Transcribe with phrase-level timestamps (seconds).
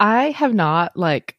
[0.00, 1.36] I have not like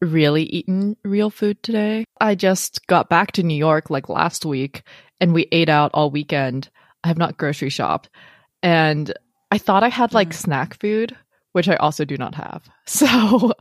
[0.00, 2.04] really eaten real food today.
[2.20, 4.82] I just got back to New York like last week
[5.20, 6.70] and we ate out all weekend.
[7.04, 8.08] I have not grocery shopped.
[8.62, 9.12] And
[9.50, 10.34] I thought I had like mm.
[10.34, 11.16] snack food,
[11.52, 12.68] which I also do not have.
[12.90, 13.52] So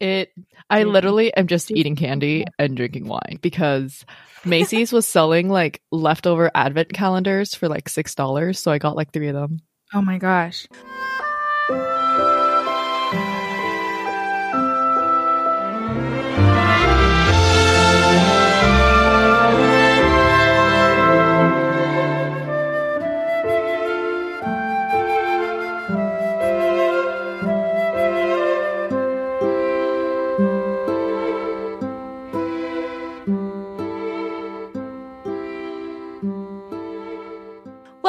[0.00, 0.32] it
[0.70, 4.06] I literally am just eating candy and drinking wine because
[4.46, 9.28] Macy's was selling like leftover advent calendars for like $6, so I got like 3
[9.28, 9.60] of them.
[9.92, 10.66] Oh my gosh.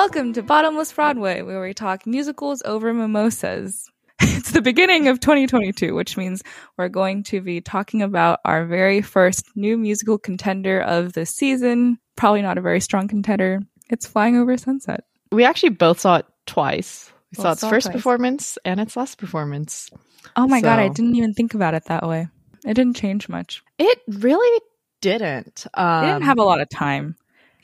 [0.03, 3.89] Welcome to Bottomless Broadway, where we talk musicals over mimosas.
[4.19, 6.43] It's the beginning of 2022, which means
[6.75, 11.99] we're going to be talking about our very first new musical contender of the season.
[12.17, 13.61] Probably not a very strong contender.
[13.89, 15.05] It's Flying Over Sunset.
[15.31, 17.09] We actually both saw it twice.
[17.31, 17.95] We both saw its saw first twice.
[17.95, 19.89] performance and its last performance.
[20.35, 20.65] Oh my so.
[20.65, 22.27] god, I didn't even think about it that way.
[22.65, 23.63] It didn't change much.
[23.79, 24.61] It really
[24.99, 25.65] didn't.
[25.73, 27.15] Um, didn't have a lot of time,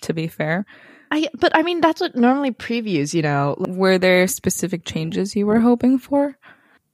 [0.03, 0.65] to be fair.
[1.11, 3.55] I but I mean that's what normally previews, you know.
[3.59, 6.37] Were there specific changes you were hoping for?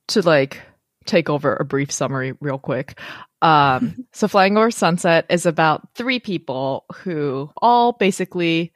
[0.09, 0.61] To like
[1.05, 2.99] take over a brief summary real quick.
[3.41, 8.73] Um so Flying Over Sunset is about three people who all basically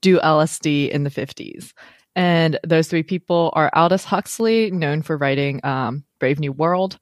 [0.00, 1.72] do LSD in the 50s.
[2.16, 6.98] And those three people are Aldous Huxley, known for writing um, Brave New World,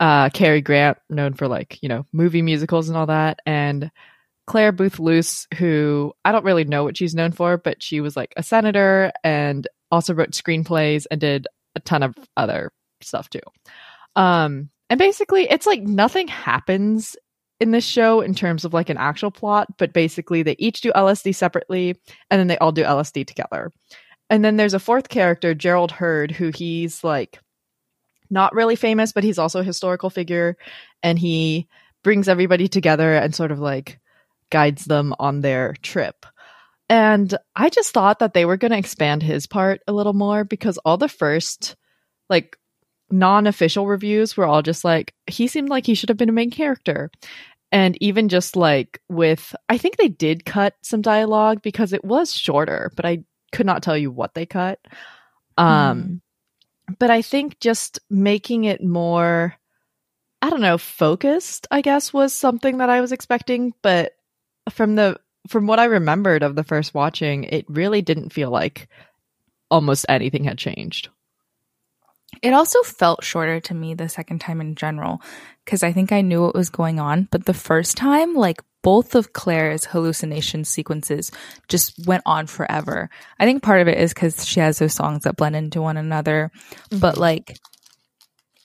[0.00, 3.90] uh, Cary Grant, known for like, you know, movie musicals and all that, and
[4.48, 8.16] Clare Boothe Luce, who I don't really know what she's known for, but she was
[8.16, 11.46] like a senator and also wrote screenplays and did
[11.76, 13.40] a ton of other stuff too.
[14.16, 17.14] Um, and basically, it's like nothing happens
[17.60, 20.92] in this show in terms of like an actual plot, but basically, they each do
[20.92, 21.90] LSD separately
[22.30, 23.70] and then they all do LSD together.
[24.30, 27.38] And then there's a fourth character, Gerald Heard, who he's like
[28.30, 30.56] not really famous, but he's also a historical figure
[31.02, 31.68] and he
[32.02, 34.00] brings everybody together and sort of like
[34.50, 36.26] guides them on their trip.
[36.88, 40.44] And I just thought that they were going to expand his part a little more
[40.44, 41.76] because all the first,
[42.30, 42.56] like,
[43.10, 46.32] non official reviews were all just like, he seemed like he should have been a
[46.32, 47.10] main character.
[47.70, 52.32] And even just like with, I think they did cut some dialogue because it was
[52.32, 54.78] shorter, but I could not tell you what they cut.
[55.58, 56.20] Um,
[56.88, 56.96] mm.
[56.98, 59.54] But I think just making it more,
[60.40, 63.74] I don't know, focused, I guess, was something that I was expecting.
[63.82, 64.12] But
[64.70, 65.18] from the
[65.48, 68.88] from what I remembered of the first watching, it really didn't feel like
[69.70, 71.08] almost anything had changed.
[72.42, 75.22] It also felt shorter to me the second time in general
[75.64, 77.28] because I think I knew what was going on.
[77.30, 81.32] But the first time, like both of Claire's hallucination sequences
[81.68, 83.10] just went on forever.
[83.38, 85.96] I think part of it is because she has those songs that blend into one
[85.96, 86.52] another.
[86.90, 86.98] Mm-hmm.
[86.98, 87.56] But like,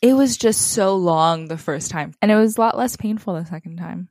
[0.01, 2.13] it was just so long the first time.
[2.21, 4.09] And it was a lot less painful the second time.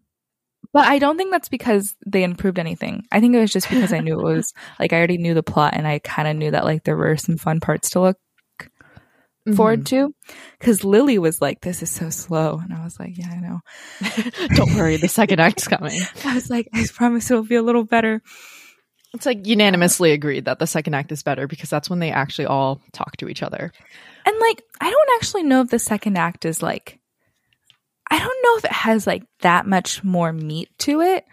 [0.72, 3.06] But I don't think that's because they improved anything.
[3.12, 5.42] I think it was just because I knew it was like I already knew the
[5.42, 8.18] plot and I kind of knew that like there were some fun parts to look
[9.46, 9.54] mm-hmm.
[9.54, 10.14] forward to.
[10.58, 13.60] Because Lily was like, "This is so slow," and I was like, "Yeah, I know."
[14.54, 16.00] don't worry, the second act's coming.
[16.24, 18.22] I was like, "I promise it'll be a little better."
[19.14, 22.46] It's like unanimously agreed that the second act is better because that's when they actually
[22.46, 23.70] all talk to each other.
[24.24, 26.98] And like, I don't actually know if the second act is like
[28.12, 31.24] I don't know if it has like that much more meat to it.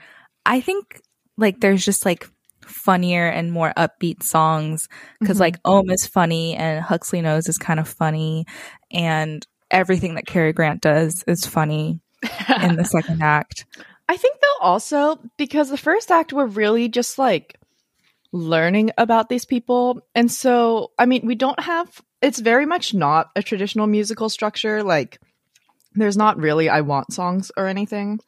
[0.45, 1.01] I think
[1.37, 2.25] like there's just like
[2.61, 4.87] funnier and more upbeat songs
[5.19, 5.41] because mm-hmm.
[5.41, 8.45] like Ohm is funny and Huxley Knows is kind of funny
[8.89, 11.99] and everything that Cary Grant does is funny
[12.63, 13.65] in the second act.
[14.07, 17.59] I think they'll also because the first act we're really just like
[18.31, 23.31] learning about these people and so I mean we don't have it's very much not
[23.35, 25.19] a traditional musical structure like
[25.93, 28.19] there's not really I want songs or anything,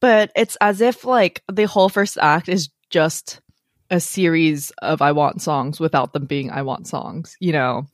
[0.00, 3.40] but it's as if like the whole first act is just
[3.90, 7.86] a series of I want songs without them being I want songs, you know?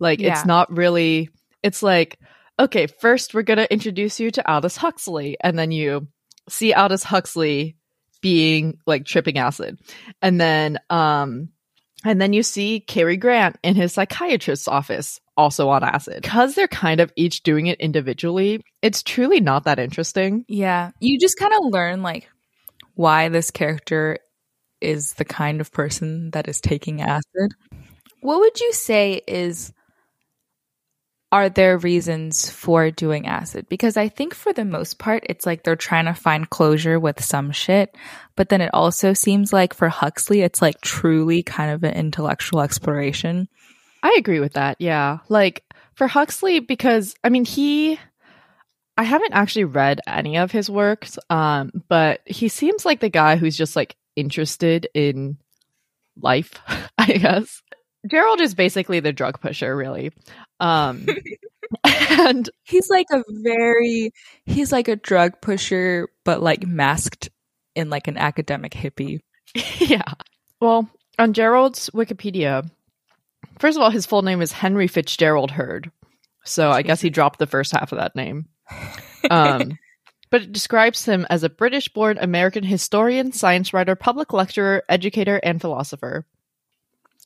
[0.00, 0.32] Like yeah.
[0.32, 1.30] it's not really
[1.62, 2.18] it's like
[2.58, 6.06] okay, first we're going to introduce you to Aldous Huxley and then you
[6.48, 7.76] see Aldous Huxley
[8.20, 9.78] being like tripping acid.
[10.22, 11.48] And then um
[12.04, 16.22] and then you see Cary Grant in his psychiatrist's office also on acid.
[16.22, 20.44] Because they're kind of each doing it individually, it's truly not that interesting.
[20.48, 20.90] Yeah.
[21.00, 22.28] You just kind of learn like
[22.94, 24.18] why this character
[24.80, 27.54] is the kind of person that is taking acid.
[28.20, 29.72] What would you say is
[31.34, 33.68] are there reasons for doing acid?
[33.68, 37.24] Because I think for the most part, it's like they're trying to find closure with
[37.24, 37.96] some shit.
[38.36, 42.60] But then it also seems like for Huxley, it's like truly kind of an intellectual
[42.60, 43.48] exploration.
[44.00, 44.76] I agree with that.
[44.78, 45.18] Yeah.
[45.28, 45.64] Like
[45.94, 47.98] for Huxley, because I mean, he,
[48.96, 53.34] I haven't actually read any of his works, um, but he seems like the guy
[53.34, 55.38] who's just like interested in
[56.16, 56.52] life,
[56.96, 57.60] I guess.
[58.08, 60.12] Gerald is basically the drug pusher, really.
[60.60, 61.06] Um,
[61.84, 64.12] and he's like a very,
[64.46, 67.30] he's like a drug pusher, but like masked
[67.74, 69.20] in like an academic hippie.
[69.78, 70.12] yeah.
[70.60, 72.68] Well, on Gerald's Wikipedia,
[73.58, 75.90] first of all, his full name is Henry Fitzgerald Heard.
[76.44, 78.46] So I guess he dropped the first half of that name.
[79.30, 79.78] Um,
[80.30, 85.40] but it describes him as a British born American historian, science writer, public lecturer, educator,
[85.42, 86.26] and philosopher.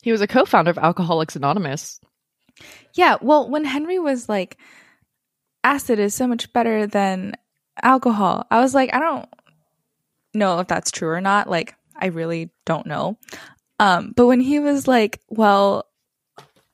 [0.03, 2.01] He was a co founder of Alcoholics Anonymous.
[2.95, 4.57] Yeah, well, when Henry was like,
[5.65, 7.35] acid is so much better than
[7.83, 9.29] alcohol, I was like, I don't
[10.35, 11.49] know if that's true or not.
[11.49, 13.19] Like, I really don't know.
[13.81, 15.87] Um, but when he was like, well,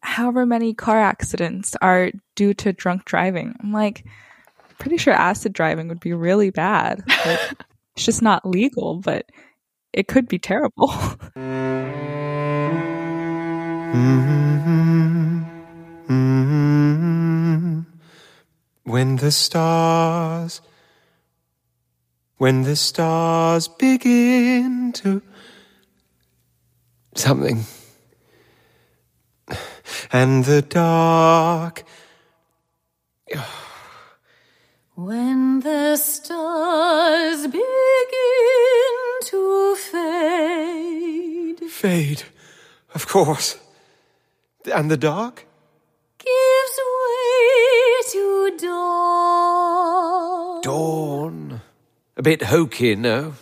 [0.01, 4.05] however many car accidents are due to drunk driving, I'm like,
[4.79, 7.03] pretty sure acid driving would be really bad.
[7.25, 7.41] Like,
[7.97, 9.27] it's just not legal, but
[9.93, 10.93] it could be terrible.
[13.95, 15.44] Mm-hmm.
[16.09, 17.81] Mm-hmm.
[18.85, 20.61] When the stars,
[22.37, 25.23] when the stars begin to
[27.15, 27.65] something,
[30.13, 31.85] and the dark.
[34.95, 37.65] When the stars begin
[39.23, 42.23] to fade, fade,
[42.95, 43.59] of course.
[44.73, 45.47] And the dark?
[47.25, 47.35] Gives
[47.75, 50.61] way to dawn.
[50.63, 51.61] Dawn.
[52.17, 53.35] A bit hokey, no?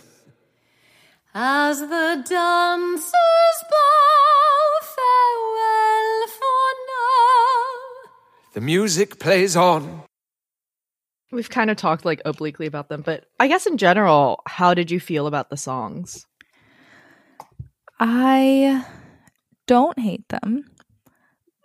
[1.33, 8.11] As the dancers bow farewell for now.
[8.53, 10.03] The music plays on.
[11.31, 14.91] We've kind of talked like obliquely about them, but I guess in general, how did
[14.91, 16.27] you feel about the songs?
[17.99, 18.85] I
[19.65, 20.65] don't hate them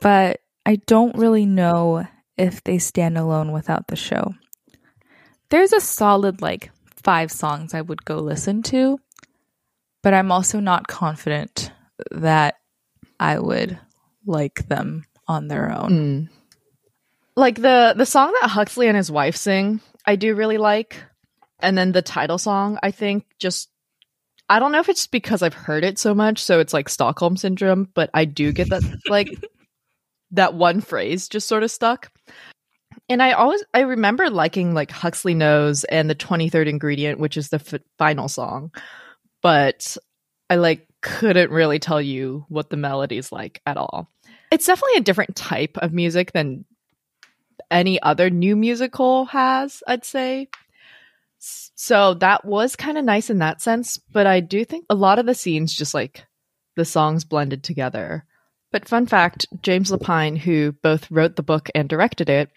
[0.01, 2.07] but I don't really know
[2.37, 4.35] if they stand alone without the show.
[5.49, 6.71] There's a solid like
[7.03, 9.01] five songs I would go listen to,
[10.03, 11.73] but I'm also not confident
[12.11, 12.57] that
[13.19, 13.79] I would
[14.27, 15.91] like them on their own.
[15.91, 16.29] Mm.
[17.35, 21.03] Like the the song that Huxley and his wife sing, I do really like.
[21.61, 23.71] And then the title song, I think just
[24.51, 27.39] I don't know if it's because I've heard it so much, so it's like Stockholm
[27.39, 29.31] syndrome, but I do get that like
[30.33, 32.11] that one phrase just sort of stuck.
[33.09, 37.49] And I always I remember liking like Huxley Knows and the 23rd ingredient, which is
[37.49, 38.73] the f- final song.
[39.41, 39.97] But
[40.51, 44.11] I like couldn't really tell you what the melody's like at all.
[44.51, 46.65] It's definitely a different type of music than
[47.71, 50.49] any other new musical has, I'd say.
[51.39, 55.19] So that was kind of nice in that sense, but I do think a lot
[55.19, 56.25] of the scenes just like
[56.77, 58.25] the songs blended together
[58.73, 62.51] but fun fact James Lapine, who both wrote the book and directed it,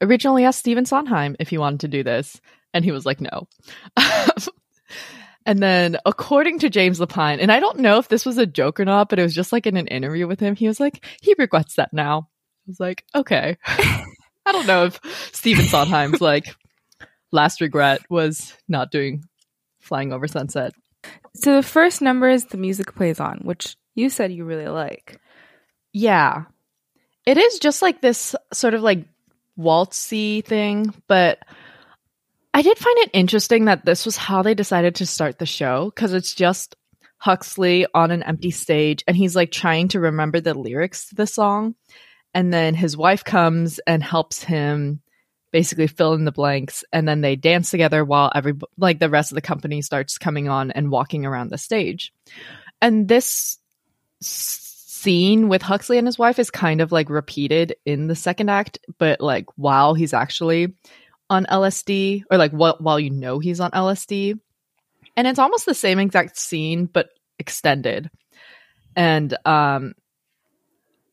[0.00, 2.40] originally asked Stephen Sondheim if he wanted to do this,
[2.72, 3.48] and he was like, no.
[5.46, 8.80] and then, according to James Lapine, and I don't know if this was a joke
[8.80, 11.04] or not, but it was just like in an interview with him, he was like,
[11.20, 12.28] he regrets that now.
[12.66, 13.56] I was like, okay.
[13.66, 15.00] I don't know if
[15.32, 16.46] Stephen Sondheim's like
[17.32, 19.24] last regret was not doing
[19.80, 20.72] Flying Over Sunset.
[21.34, 25.20] So the first number is the music plays on, which you said you really like.
[25.92, 26.44] Yeah.
[27.26, 29.04] It is just like this sort of like
[29.58, 31.40] waltzy thing, but
[32.54, 35.92] I did find it interesting that this was how they decided to start the show
[35.94, 36.76] because it's just
[37.18, 41.26] Huxley on an empty stage and he's like trying to remember the lyrics to the
[41.26, 41.74] song.
[42.34, 45.00] And then his wife comes and helps him
[45.50, 46.84] basically fill in the blanks.
[46.92, 50.48] And then they dance together while every, like the rest of the company starts coming
[50.48, 52.12] on and walking around the stage.
[52.80, 53.58] And this
[54.98, 58.78] scene with Huxley and his wife is kind of like repeated in the second act,
[58.98, 60.74] but like while he's actually
[61.30, 64.38] on LSD or like what while you know he's on LSD.
[65.16, 68.10] And it's almost the same exact scene but extended.
[68.96, 69.94] And um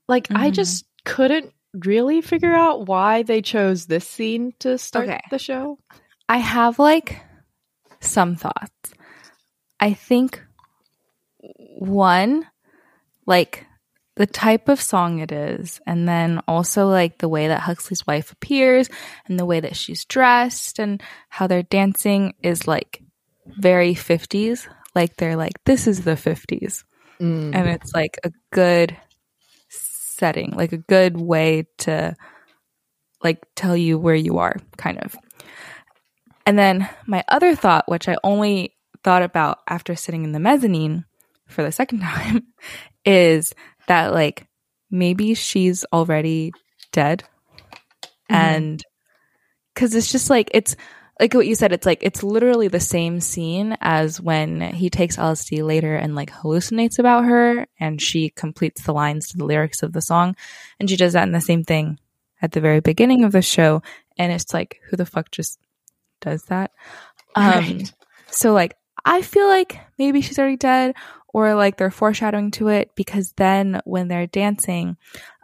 [0.08, 0.42] like mm-hmm.
[0.42, 5.22] I just couldn't really figure out why they chose this scene to start okay.
[5.30, 5.78] the show.
[6.28, 7.22] I have like
[8.00, 8.94] some thoughts.
[9.80, 10.42] I think
[11.78, 12.48] one
[13.26, 13.66] like
[14.16, 18.32] the type of song it is, and then also like the way that Huxley's wife
[18.32, 18.90] appears
[19.28, 23.02] and the way that she's dressed and how they're dancing is like
[23.46, 24.68] very 50s.
[24.94, 26.84] Like they're like, this is the 50s.
[27.20, 27.56] Mm.
[27.56, 28.96] And it's like a good
[29.70, 32.16] setting, like a good way to
[33.22, 35.16] like tell you where you are, kind of.
[36.46, 41.06] And then my other thought, which I only thought about after sitting in the mezzanine
[41.48, 42.48] for the second time,
[43.04, 43.54] is
[43.88, 44.48] that like
[44.90, 46.52] maybe she's already
[46.92, 47.24] dead.
[48.30, 48.84] And
[49.74, 50.76] because it's just like, it's
[51.20, 55.18] like what you said, it's like, it's literally the same scene as when he takes
[55.18, 59.84] LSD later and like hallucinates about her and she completes the lines to the lyrics
[59.84, 60.36] of the song.
[60.80, 62.00] And she does that in the same thing
[62.42, 63.82] at the very beginning of the show.
[64.18, 65.60] And it's like, who the fuck just
[66.22, 66.72] does that?
[67.36, 67.94] Um, Right.
[68.32, 68.76] So like,
[69.06, 70.96] I feel like maybe she's already dead
[71.34, 74.98] or like they're foreshadowing to it because then when they're dancing,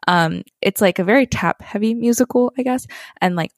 [0.07, 2.87] um, it's like a very tap heavy musical, I guess.
[3.19, 3.51] And like,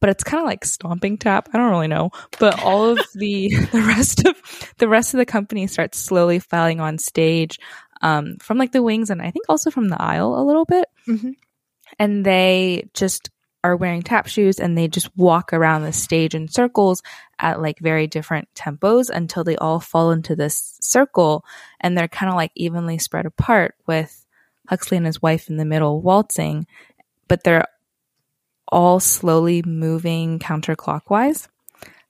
[0.00, 1.48] but it's kind of like stomping tap.
[1.52, 4.36] I don't really know, but all of the, the rest of
[4.78, 7.58] the rest of the company starts slowly filing on stage,
[8.02, 10.86] um, from like the wings and I think also from the aisle a little bit.
[11.08, 11.34] Mhm.
[11.98, 13.30] And they just
[13.64, 17.02] are wearing tap shoes and they just walk around the stage in circles
[17.38, 21.44] at like very different tempos until they all fall into this circle
[21.80, 24.24] and they're kind of like evenly spread apart with
[24.68, 26.66] Huxley and his wife in the middle waltzing,
[27.28, 27.66] but they're
[28.68, 31.48] all slowly moving counterclockwise.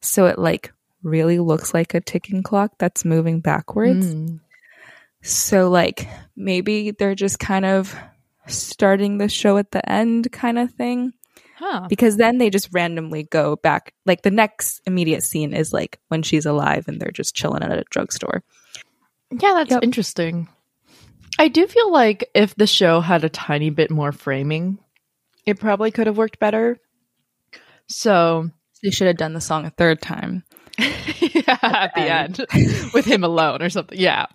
[0.00, 0.73] So it like
[1.03, 4.15] really looks like a ticking clock that's moving backwards.
[4.15, 4.41] Mm.
[5.23, 7.97] So like maybe they're just kind of
[8.47, 11.12] starting the show at the end kind of thing
[11.59, 11.87] Huh.
[11.89, 16.23] because then they just randomly go back like the next immediate scene is like when
[16.23, 18.43] she's alive and they're just chilling at a drugstore.
[19.31, 19.83] Yeah, that's Yep.
[19.83, 20.49] interesting.
[21.39, 24.79] I do feel like if the show had a tiny bit more framing,
[25.47, 26.79] it probably could have worked better.
[27.89, 28.51] So,
[28.83, 30.45] They should have done the song a third time.
[30.79, 32.47] yeah, at the end
[32.95, 33.99] with him alone or something.
[33.99, 34.27] Yeah.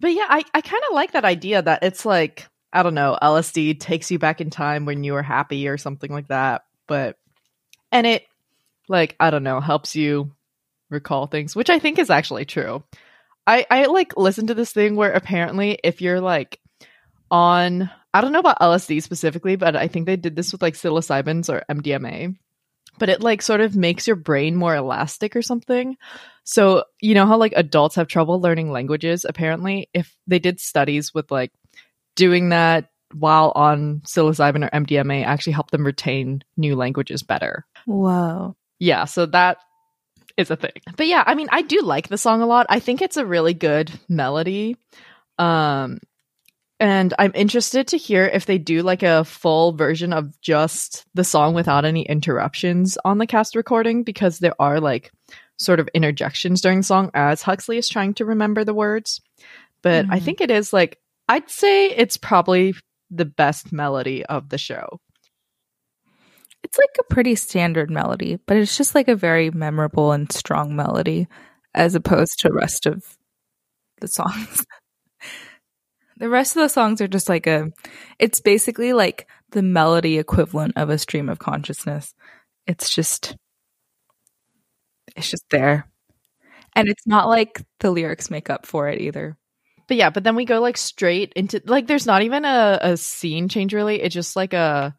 [0.00, 3.18] But yeah, I, I kind of like that idea that it's like, I don't know,
[3.20, 6.64] LSD takes you back in time when you were happy or something like that.
[6.86, 7.18] But,
[7.90, 8.24] and it,
[8.88, 10.32] like, I don't know, helps you
[10.88, 12.82] recall things, which I think is actually true.
[13.46, 16.60] I, I like listen to this thing where apparently if you're like
[17.30, 20.74] on, I don't know about LSD specifically, but I think they did this with like
[20.74, 22.36] psilocybins or MDMA
[23.00, 25.96] but it like sort of makes your brain more elastic or something.
[26.44, 31.12] So, you know how like adults have trouble learning languages apparently if they did studies
[31.12, 31.50] with like
[32.20, 37.64] doing that while on psilocybin or MDMA actually helped them retain new languages better.
[37.86, 38.54] Whoa.
[38.78, 39.56] Yeah, so that
[40.36, 40.72] is a thing.
[40.96, 42.66] But yeah, I mean, I do like the song a lot.
[42.68, 44.76] I think it's a really good melody.
[45.38, 45.98] Um
[46.78, 51.24] and I'm interested to hear if they do like a full version of just the
[51.24, 55.10] song without any interruptions on the cast recording because there are like
[55.58, 59.20] sort of interjections during the song as Huxley is trying to remember the words.
[59.82, 60.24] But I Mhm.
[60.24, 60.96] think it is like
[61.30, 62.74] I'd say it's probably
[63.08, 64.98] the best melody of the show.
[66.64, 70.74] It's like a pretty standard melody, but it's just like a very memorable and strong
[70.74, 71.28] melody
[71.72, 73.04] as opposed to the rest of
[74.00, 74.66] the songs.
[76.16, 77.70] the rest of the songs are just like a
[78.18, 82.12] it's basically like the melody equivalent of a stream of consciousness.
[82.66, 83.36] It's just
[85.14, 85.88] it's just there.
[86.74, 89.36] And it's not like the lyrics make up for it either.
[89.90, 92.96] But yeah, but then we go like straight into like there's not even a, a
[92.96, 94.00] scene change really.
[94.00, 94.94] It's just like a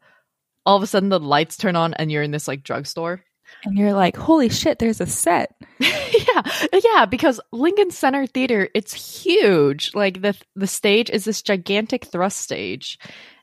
[0.66, 3.24] all of a sudden the lights turn on and you're in this like drugstore.
[3.64, 5.54] And you're like, holy shit, there's a set.
[5.78, 6.42] yeah.
[6.74, 9.94] Yeah, because Lincoln Center Theater, it's huge.
[9.94, 12.98] Like the the stage is this gigantic thrust stage.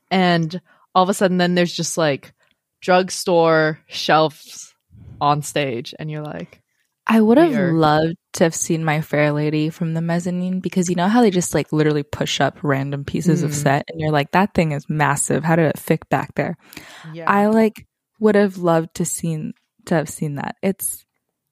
[0.08, 0.60] And
[0.94, 2.32] all of a sudden then there's just like
[2.80, 4.72] drugstore shelves
[5.20, 6.62] on stage and you're like
[7.08, 10.94] I would have loved to have seen my Fair Lady from the mezzanine because you
[10.94, 13.54] know how they just like literally push up random pieces of Mm.
[13.54, 15.42] set and you're like, that thing is massive.
[15.44, 16.56] How did it fit back there?
[17.12, 17.28] yeah.
[17.30, 17.86] I like
[18.20, 19.54] would have loved to seen
[19.86, 20.56] to have seen that.
[20.62, 21.04] It's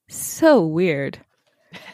[0.09, 1.19] so weird.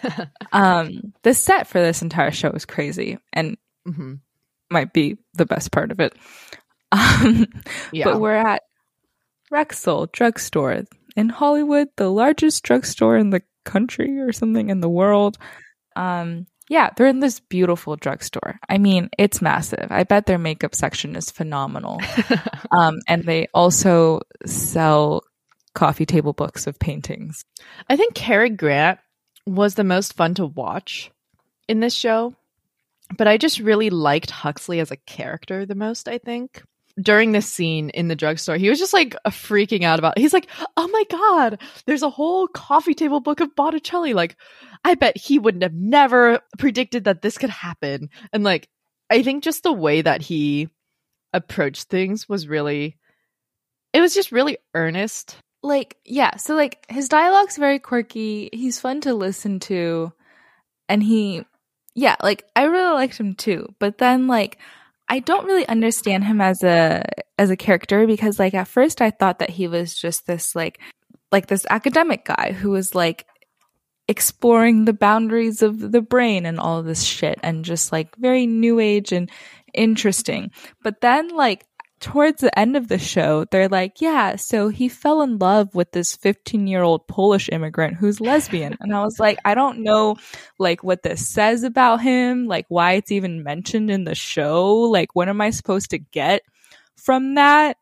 [0.53, 3.57] um the set for this entire show is crazy and
[3.89, 4.21] Mhm.
[4.71, 6.15] might be the best part of it.
[6.93, 7.47] Um
[7.91, 8.05] Yeah.
[8.05, 8.63] but we're at
[9.53, 10.85] Rexall drugstore
[11.17, 15.39] in Hollywood, the largest drugstore in the country or something in the world.
[15.97, 18.59] Um, yeah, they're in this beautiful drugstore.
[18.69, 19.87] I mean, it's massive.
[19.91, 22.01] I bet their makeup section is phenomenal.
[22.71, 25.23] um, and they also sell
[25.75, 27.45] coffee table books of paintings.
[27.89, 28.99] I think Cary Grant
[29.47, 31.11] was the most fun to watch
[31.69, 32.35] in this show.
[33.19, 36.63] but I just really liked Huxley as a character the most, I think.
[37.01, 40.49] During this scene in the drugstore, he was just like freaking out about he's like,
[40.77, 44.15] Oh my god, there's a whole coffee table book of Botticelli.
[44.15, 44.37] Like,
[44.85, 48.11] I bet he wouldn't have never predicted that this could happen.
[48.33, 48.69] And like
[49.11, 50.69] I think just the way that he
[51.33, 52.97] approached things was really
[53.93, 55.37] it was just really earnest.
[55.63, 58.51] Like, yeah, so like his dialogue's very quirky.
[58.53, 60.13] He's fun to listen to.
[60.89, 61.45] And he
[61.95, 63.75] yeah, like I really liked him too.
[63.79, 64.59] But then like
[65.09, 67.05] I don't really understand him as a
[67.39, 70.81] as a character because like at first I thought that he was just this like
[71.31, 73.27] like this academic guy who was like
[74.09, 78.47] exploring the boundaries of the brain and all of this shit and just like very
[78.47, 79.31] new age and
[79.73, 80.51] interesting.
[80.83, 81.67] But then like
[82.05, 85.93] towards the end of the show, they're like, yeah, so he fell in love with
[85.93, 88.77] this 15 year old Polish immigrant who's lesbian.
[88.81, 90.17] And I was like, I don't know,
[90.59, 94.75] like, what this says about him, like, why it's even mentioned in the show.
[94.81, 96.43] Like, what am I supposed to get
[96.99, 97.79] from that?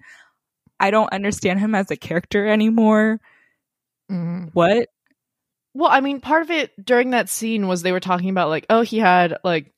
[0.78, 3.20] I don't understand him as a character anymore.
[4.08, 4.50] Mm-hmm.
[4.52, 4.88] What?
[5.74, 8.66] Well, I mean, part of it during that scene was they were talking about like,
[8.70, 9.72] oh, he had like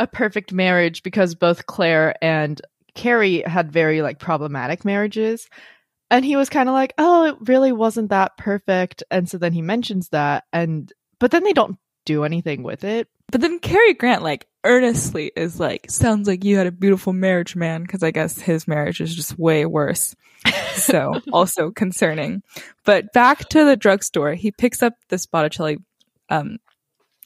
[0.00, 2.60] a perfect marriage because both Claire and
[2.94, 5.48] Cary had very like problematic marriages.
[6.10, 9.02] And he was kind of like, oh, it really wasn't that perfect.
[9.10, 10.44] And so then he mentions that.
[10.52, 13.08] And, but then they don't do anything with it.
[13.32, 17.56] But then Cary Grant, like, earnestly is like, sounds like you had a beautiful marriage,
[17.56, 17.82] man.
[17.82, 20.14] Because I guess his marriage is just way worse.
[20.74, 22.42] so also concerning.
[22.84, 25.78] But back to the drugstore, he picks up this Botticelli
[26.28, 26.58] um,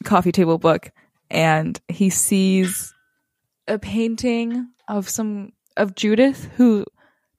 [0.05, 0.91] coffee table book
[1.31, 2.95] and he sees
[3.67, 6.85] a painting of some of Judith who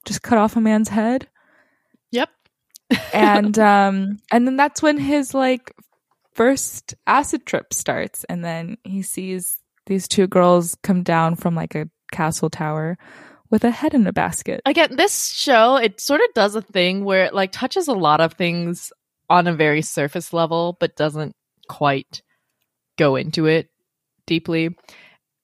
[0.05, 1.27] just cut off a man's head.
[2.11, 2.29] Yep.
[3.13, 5.73] and um and then that's when his like
[6.33, 11.75] first acid trip starts and then he sees these two girls come down from like
[11.75, 12.97] a castle tower
[13.49, 14.61] with a head in a basket.
[14.65, 18.21] Again, this show, it sort of does a thing where it like touches a lot
[18.21, 18.91] of things
[19.29, 21.35] on a very surface level, but doesn't
[21.67, 22.21] quite
[22.97, 23.69] go into it
[24.25, 24.75] deeply.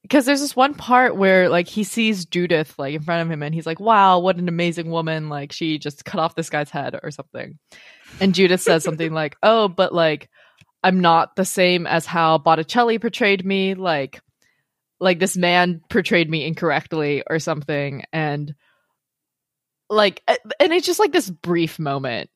[0.06, 3.42] Because there's this one part where like he sees Judith like in front of him
[3.42, 5.30] and he's like, Wow, what an amazing woman.
[5.30, 7.58] Like she just cut off this guy's head or something.
[8.20, 10.30] And Judith says something like, Oh, but like
[10.84, 13.74] I'm not the same as how Botticelli portrayed me.
[13.74, 14.22] Like
[15.00, 18.56] like this man portrayed me incorrectly or something and
[19.90, 22.30] like and it's just like this brief moment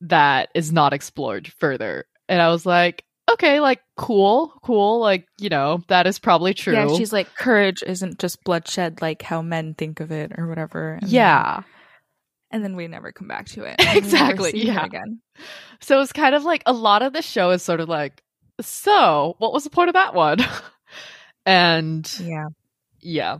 [0.00, 5.48] that is not explored further and i was like okay like cool cool like you
[5.48, 9.74] know that is probably true Yeah, she's like, courage isn't just bloodshed like how men
[9.74, 10.92] think of it or whatever.
[10.94, 11.62] And then- yeah
[12.50, 13.76] and then we never come back to it.
[13.78, 14.84] And we never Exactly, yeah.
[14.84, 15.20] Again.
[15.80, 18.22] so it's kind of like a lot of the show is sort of like
[18.60, 20.38] so what was the point of that one
[21.46, 22.46] and Yeah.
[23.00, 23.38] yeah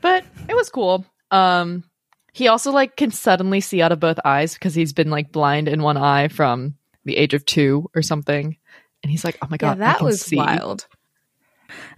[0.00, 1.84] but it was cool um
[2.32, 5.68] he also like can suddenly see out of both eyes because he's been like blind
[5.68, 8.56] in one eye from the age of two or something
[9.02, 10.36] and he's like oh my god yeah, I that can was see.
[10.36, 10.86] wild.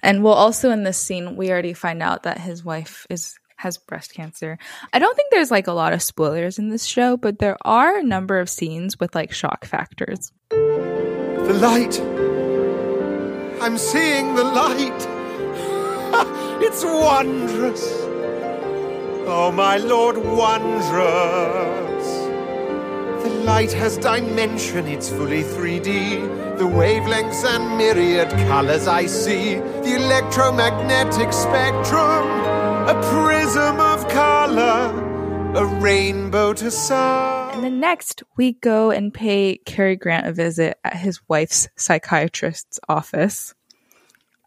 [0.03, 3.79] And well, also in this scene, we already find out that his wife is has
[3.79, 4.59] breast cancer.
[4.93, 7.99] I don't think there's like a lot of spoilers in this show, but there are
[7.99, 10.31] a number of scenes with like shock factors.
[10.51, 11.99] The light.
[13.63, 15.07] I'm seeing the light.
[16.63, 17.93] it's wondrous.
[19.29, 21.96] Oh, my lord, wondrous.
[23.47, 26.59] Light has dimension, it's fully 3D.
[26.59, 29.55] The wavelengths and myriad colors I see.
[29.55, 32.27] The electromagnetic spectrum,
[32.89, 37.55] a prism of color, a rainbow to sun.
[37.55, 42.81] And then next, we go and pay Cary Grant a visit at his wife's psychiatrist's
[42.89, 43.55] office.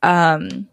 [0.03, 0.67] Um,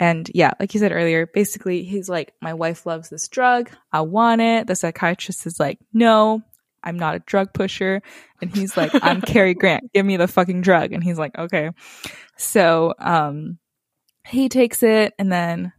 [0.00, 3.70] and yeah, like you said earlier, basically he's like, my wife loves this drug.
[3.92, 4.66] I want it.
[4.66, 6.42] The psychiatrist is like, no,
[6.82, 8.02] I'm not a drug pusher.
[8.40, 9.92] And he's like, I'm Cary Grant.
[9.92, 10.92] Give me the fucking drug.
[10.92, 11.70] And he's like, okay.
[12.36, 13.58] So, um,
[14.26, 15.72] he takes it and then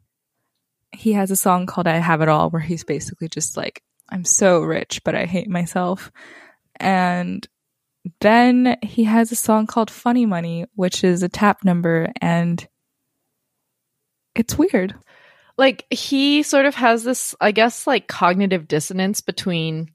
[0.92, 4.26] he has a song called I Have It All where he's basically just like, I'm
[4.26, 6.12] so rich, but I hate myself.
[6.78, 7.48] And
[8.22, 12.68] then he has a song called Funny Money, which is a tap number and
[14.36, 14.96] it's weird.
[15.58, 19.90] like he sort of has this i guess like cognitive dissonance between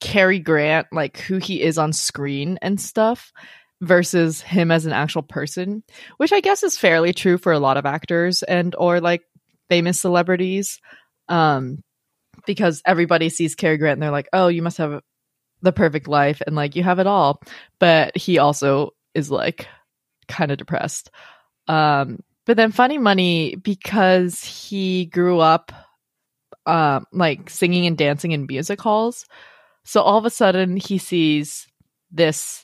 [0.00, 3.32] Cary Grant like who he is on screen and stuff
[3.80, 5.84] versus him as an actual person
[6.16, 9.22] which i guess is fairly true for a lot of actors and or like
[9.68, 10.80] famous celebrities
[11.28, 11.82] um
[12.46, 15.00] because everybody sees Cary Grant and they're like oh you must have
[15.62, 17.40] the perfect life and like you have it all.
[17.80, 19.66] But he also is like
[20.28, 21.10] kind of depressed.
[21.66, 25.72] Um But then Funny Money, because he grew up
[26.66, 29.26] um, like singing and dancing in music halls,
[29.88, 31.66] so all of a sudden he sees
[32.10, 32.62] this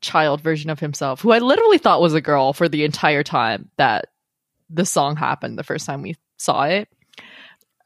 [0.00, 3.68] child version of himself, who I literally thought was a girl for the entire time
[3.76, 4.06] that
[4.70, 6.88] the song happened the first time we saw it.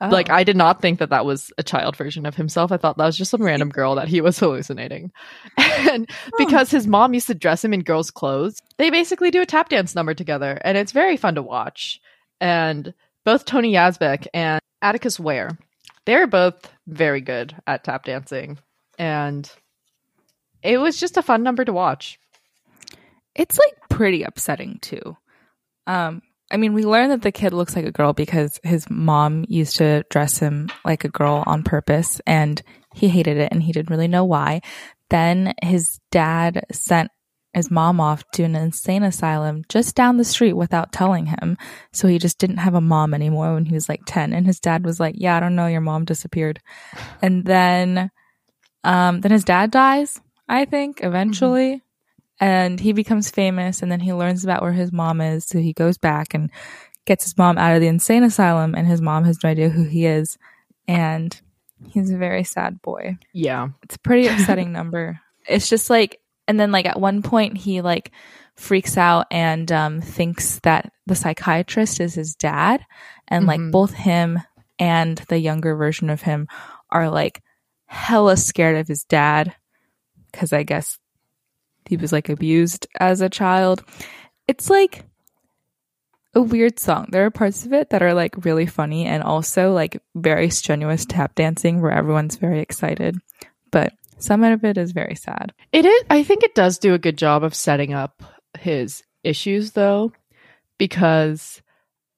[0.01, 0.09] Oh.
[0.09, 0.35] Like Oh.
[0.35, 2.71] I did not think that that was a child version of himself.
[2.71, 5.11] I thought that was just some random girl that he was hallucinating.
[5.59, 9.47] and because his mom used to dress him in girls' clothes, they basically do a
[9.47, 12.01] tap dance number together, and it's very fun to watch.
[12.41, 12.95] And
[13.25, 15.59] both Tony Yazbeck and Atticus Ware,
[16.05, 18.59] they're both very good at tap dancing,
[18.99, 19.51] and
[20.63, 22.19] it was just a fun number to watch.
[23.35, 25.17] it's like pretty upsetting too.
[25.87, 29.45] Um, I mean, we learn that the kid looks like a girl because his mom
[29.49, 32.63] used to dress him like a girl on purpose and
[32.95, 34.61] he hated it and he didn't really know why.
[35.11, 37.11] Then his dad sent
[37.53, 41.57] his mom off to an insane asylum just down the street without telling him.
[41.93, 44.33] So he just didn't have a mom anymore when he was like 10.
[44.33, 46.61] And his dad was like, Yeah, I don't know, your mom disappeared.
[47.23, 48.11] And then,
[48.87, 51.83] um, then his dad dies, I think, eventually.
[52.41, 55.73] And he becomes famous and then he learns about where his mom is so he
[55.73, 56.51] goes back and
[57.07, 59.85] gets his mom out of the insane asylum and his mom has no idea who
[59.85, 60.37] he is.
[60.87, 61.39] And
[61.89, 63.17] he's a very sad boy.
[63.33, 63.69] Yeah.
[63.83, 65.19] it's a pretty upsetting number.
[65.49, 68.13] It's just like and then like at one point he like
[68.55, 72.85] freaks out and um thinks that the psychiatrist is his dad.
[73.29, 73.73] And like Mhm.
[73.73, 74.41] both him
[74.79, 76.49] and the younger version of him
[76.91, 77.43] are like
[77.87, 79.55] hella scared of his dad
[80.31, 80.99] because i guess
[81.89, 83.85] he was like abused as a child
[84.49, 85.05] it's like
[86.35, 89.73] a weird song there are parts of it that are like really funny and also
[89.73, 93.17] like very strenuous tap dancing where everyone's very excited
[93.71, 96.05] but some of it is very sad It is.
[96.09, 98.23] I think it does do a good job of setting up
[98.59, 100.13] his issues, though,
[100.79, 101.61] because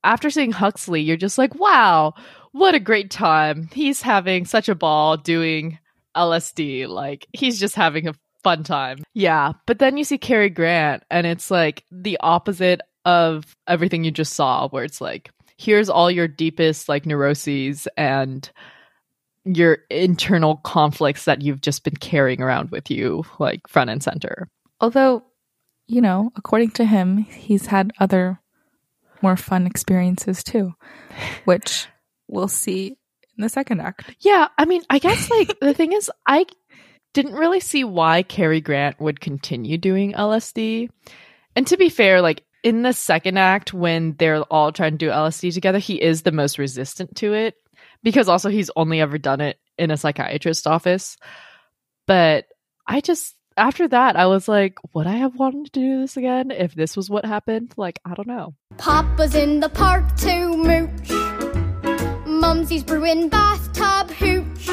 [0.05, 2.15] after seeing Huxley, you're just like, wow,
[2.59, 3.69] what a great time.
[3.73, 5.79] He's having such a ball doing
[6.17, 6.89] LSD.
[6.89, 8.99] Like, he's just having a fun time.
[9.15, 9.53] Yeah.
[9.67, 14.35] But then you see Cary Grant, and it's like the opposite of everything you just
[14.35, 18.51] saw, where it's like, here's all your deepest, like, neuroses and
[19.45, 24.47] your internal conflicts that you've just been carrying around with you, like front and center.
[24.81, 25.23] although
[25.87, 28.39] you know according to him he's had other
[29.23, 30.75] more fun experiences too
[31.47, 31.87] which
[32.29, 32.97] we'll see
[33.37, 36.47] in the second act Yeah, I mean, I guess like the thing is, I
[37.15, 40.89] didn't really see why Cary Grant would continue doing LSD.
[41.57, 45.09] And to be fair, like in the second act, when they're all trying to do
[45.11, 47.55] LSD together, he is the most resistant to it
[48.03, 51.17] because also he's only ever done it in a psychiatrist's office.
[52.07, 52.47] But
[52.87, 56.51] I just, after that, I was like, would I have wanted to do this again
[56.51, 57.75] if this was what happened?
[57.77, 58.55] Like, I don't know.
[58.77, 61.38] Papa's in the park to mooch.
[62.41, 64.67] Mumsy's brewing bathtub hooch.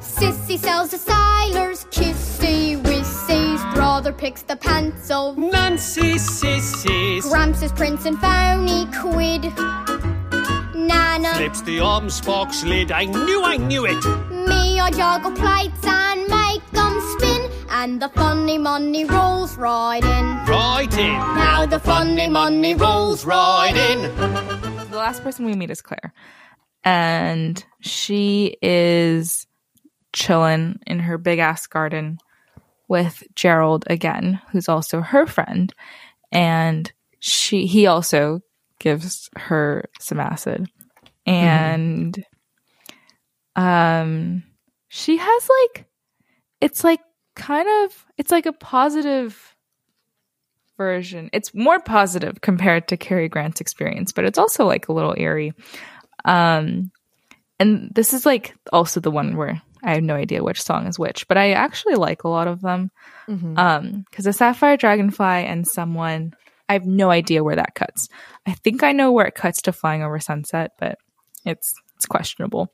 [0.00, 3.74] Sissy sells the sailor's kissy wissies.
[3.74, 5.34] Brother picks the pencil.
[5.36, 7.26] Nancy sissies.
[7.28, 9.44] Gramps is Prince and Phony quid.
[10.74, 12.90] Nana, Flips the arms box lid.
[12.90, 14.02] I knew I knew it.
[14.30, 17.50] me, I juggle plates and make make 'em spin.
[17.68, 20.26] And the funny money rolls right in.
[20.46, 21.12] Right in.
[21.44, 24.00] Now the funny money rolls right in.
[24.90, 26.12] the last person we meet is claire
[26.86, 29.46] and she is
[30.12, 32.18] chilling in her big ass garden
[32.88, 35.74] with gerald again who's also her friend
[36.30, 38.40] and she he also
[38.78, 40.70] gives her some acid
[41.26, 42.24] and
[43.56, 44.44] um
[44.88, 45.86] she has like
[46.60, 47.00] it's like
[47.34, 49.56] kind of it's like a positive
[50.76, 51.30] version.
[51.32, 55.52] It's more positive compared to Cary Grant's experience, but it's also like a little eerie.
[56.26, 56.90] Um
[57.58, 60.98] and this is like also the one where I have no idea which song is
[60.98, 62.90] which, but I actually like a lot of them.
[63.56, 66.34] Um cuz the Sapphire Dragonfly and someone
[66.68, 68.08] I have no idea where that cuts.
[68.46, 70.98] I think I know where it cuts to Flying Over Sunset, but
[71.44, 72.72] it's it's questionable.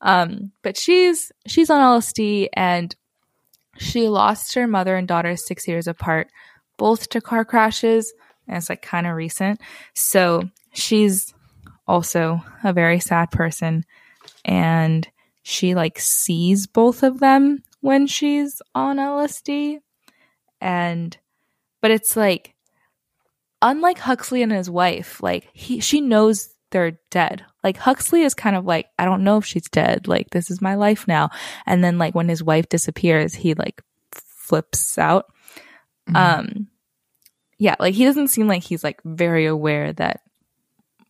[0.00, 2.94] Um but she's she's on LSD and
[3.78, 6.28] she lost her mother and daughter 6 years apart
[6.78, 8.12] both to car crashes
[8.48, 9.60] and it's like kind of recent
[9.94, 11.34] so she's
[11.86, 13.84] also a very sad person.
[14.44, 15.08] And
[15.42, 19.78] she like sees both of them when she's on LSD
[20.60, 21.16] and
[21.80, 22.54] but it's like
[23.62, 27.44] unlike Huxley and his wife like he she knows they're dead.
[27.62, 30.08] Like Huxley is kind of like I don't know if she's dead.
[30.08, 31.30] Like this is my life now.
[31.64, 33.80] And then like when his wife disappears he like
[34.12, 35.26] flips out.
[36.14, 36.68] Um
[37.58, 40.20] yeah, like he doesn't seem like he's like very aware that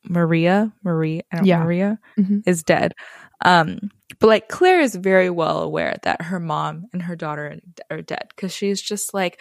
[0.08, 1.62] Maria, Marie, Yeah.
[1.62, 2.42] Maria Mhm.
[2.46, 2.94] is dead.
[3.44, 7.58] Um, but like Claire is very well aware that her mom and her daughter
[7.90, 9.40] are dead because she's just like,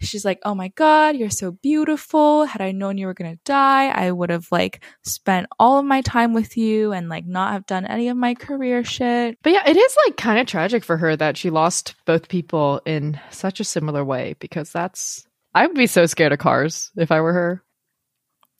[0.00, 2.44] she's like, oh my god, you're so beautiful.
[2.44, 6.00] Had I known you were gonna die, I would have like spent all of my
[6.02, 9.38] time with you and like not have done any of my career shit.
[9.42, 12.80] But yeah, it is like kind of tragic for her that she lost both people
[12.86, 17.10] in such a similar way because that's I would be so scared of cars if
[17.12, 17.62] I were her.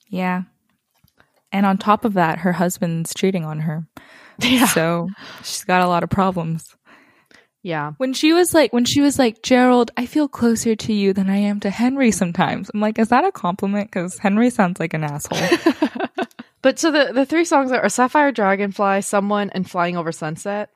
[0.09, 0.43] Yeah.
[1.53, 3.87] And on top of that, her husband's cheating on her.
[4.41, 4.67] Yeah.
[4.67, 5.09] So
[5.43, 6.77] she's got a lot of problems.
[7.63, 7.93] Yeah.
[7.97, 11.29] When she was like, when she was like, Gerald, I feel closer to you than
[11.29, 12.71] I am to Henry sometimes.
[12.73, 13.91] I'm like, is that a compliment?
[13.91, 15.75] Because Henry sounds like an asshole.
[16.63, 20.71] But so the the three songs are Sapphire Dragonfly, Someone, and Flying Over Sunset.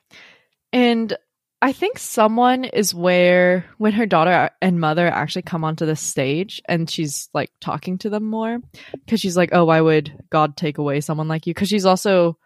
[0.73, 1.17] And
[1.62, 6.61] I think Someone is where when her daughter and mother actually come onto the stage
[6.68, 8.59] and she's like talking to them more
[8.92, 12.37] because she's like, "Oh, why would God take away someone like you?" Because she's also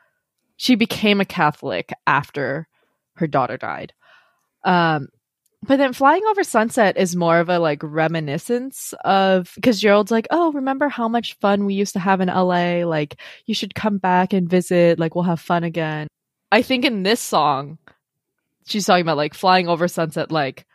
[0.59, 2.69] she became a Catholic after
[3.15, 3.95] her daughter died.
[4.65, 5.09] Um,
[5.63, 10.29] but then Flying Over Sunset is more of a like reminiscence of because Gerald's like,
[10.31, 12.85] "Oh, remember how much fun we used to have in LA?
[12.85, 14.99] Like, you should come back and visit.
[14.99, 16.07] Like, we'll have fun again."
[16.53, 17.79] I think in this song,
[18.67, 20.67] she's talking about like flying over sunset, like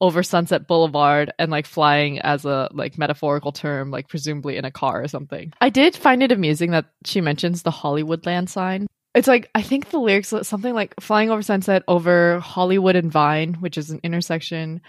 [0.00, 4.70] over Sunset Boulevard, and like flying as a like metaphorical term, like presumably in a
[4.70, 5.52] car or something.
[5.60, 8.86] I did find it amusing that she mentions the Hollywoodland sign.
[9.14, 13.54] It's like I think the lyrics something like flying over sunset over Hollywood and Vine,
[13.54, 14.80] which is an intersection,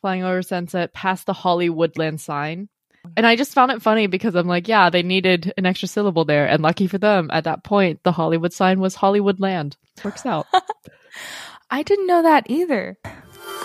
[0.00, 2.68] flying over sunset past the Hollywoodland sign.
[3.16, 6.24] And I just found it funny because I'm like, yeah, they needed an extra syllable
[6.24, 6.46] there.
[6.46, 9.74] And lucky for them, at that point, the Hollywood sign was Hollywoodland.
[10.04, 10.46] Works out.
[11.74, 12.98] I didn't know that either.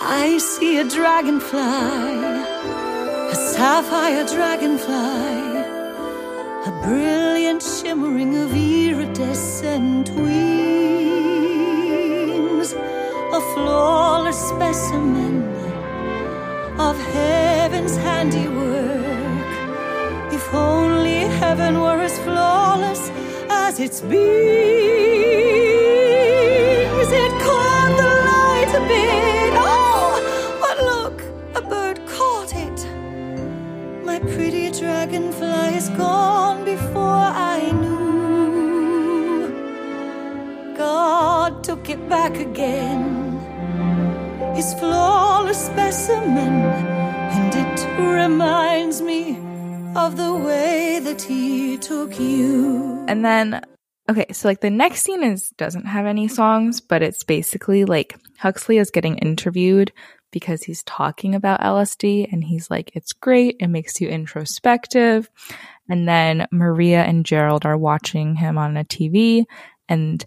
[0.00, 4.94] I see a dragonfly, a sapphire dragonfly,
[6.70, 10.32] a brilliant shimmering of iridescent wings,
[12.72, 15.42] a flawless specimen
[16.80, 19.52] of heaven's handiwork.
[20.32, 23.10] If only heaven were as flawless
[23.50, 25.67] as its beams,
[42.38, 43.28] again
[44.58, 49.36] his flawless specimen, and it reminds me
[49.94, 53.04] of the way that he took you.
[53.06, 53.62] And then,
[54.10, 58.18] okay, so like the next scene is doesn't have any songs, but it's basically like
[58.38, 59.92] Huxley is getting interviewed
[60.32, 63.58] because he's talking about LSD and he's like, it's great.
[63.60, 65.30] It makes you introspective.
[65.88, 69.44] And then Maria and Gerald are watching him on a TV
[69.88, 70.24] and,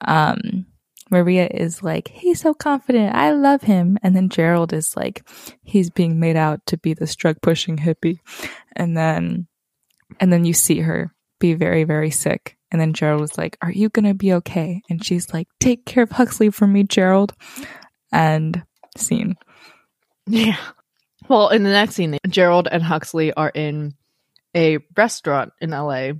[0.00, 0.66] um,
[1.10, 3.14] Maria is like, he's so confident.
[3.14, 3.98] I love him.
[4.02, 5.26] And then Gerald is like,
[5.62, 8.18] he's being made out to be this drug pushing hippie.
[8.74, 9.46] And then,
[10.18, 12.56] and then you see her be very, very sick.
[12.70, 14.82] And then Gerald was like, Are you going to be okay?
[14.88, 17.34] And she's like, Take care of Huxley for me, Gerald.
[18.12, 18.62] And
[18.96, 19.36] scene.
[20.26, 20.56] Yeah.
[21.28, 23.94] Well, in the next scene, Gerald and Huxley are in
[24.54, 26.12] a restaurant in LA.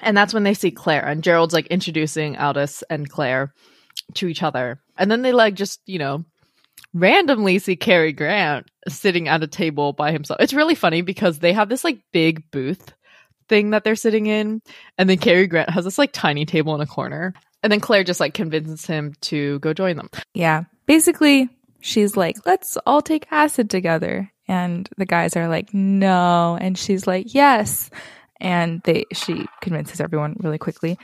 [0.00, 1.06] And that's when they see Claire.
[1.06, 3.52] And Gerald's like introducing Aldous and Claire
[4.16, 4.80] to each other.
[4.96, 6.24] And then they like just, you know,
[6.92, 10.40] randomly see Cary Grant sitting at a table by himself.
[10.40, 12.94] It's really funny because they have this like big booth
[13.48, 14.62] thing that they're sitting in.
[14.96, 17.34] And then Cary Grant has this like tiny table in a corner.
[17.62, 20.10] And then Claire just like convinces him to go join them.
[20.34, 20.64] Yeah.
[20.86, 21.48] Basically,
[21.80, 24.30] she's like, Let's all take acid together.
[24.46, 26.56] And the guys are like, No.
[26.60, 27.90] And she's like, Yes.
[28.40, 30.98] And they she convinces everyone really quickly.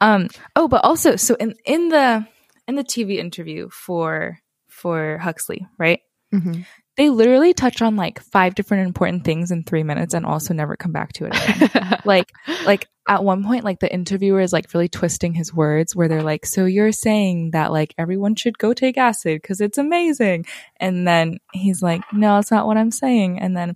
[0.00, 2.26] Um oh, but also so in in the
[2.68, 6.00] in the TV interview for for Huxley, right?
[6.32, 6.62] Mm-hmm.
[6.96, 10.76] They literally touch on like five different important things in three minutes and also never
[10.76, 12.30] come back to it like
[12.66, 16.22] like at one point like the interviewer is like really twisting his words where they're
[16.22, 20.44] like so you're saying that like everyone should go take acid because it's amazing
[20.76, 23.74] and then he's like no it's not what i'm saying and then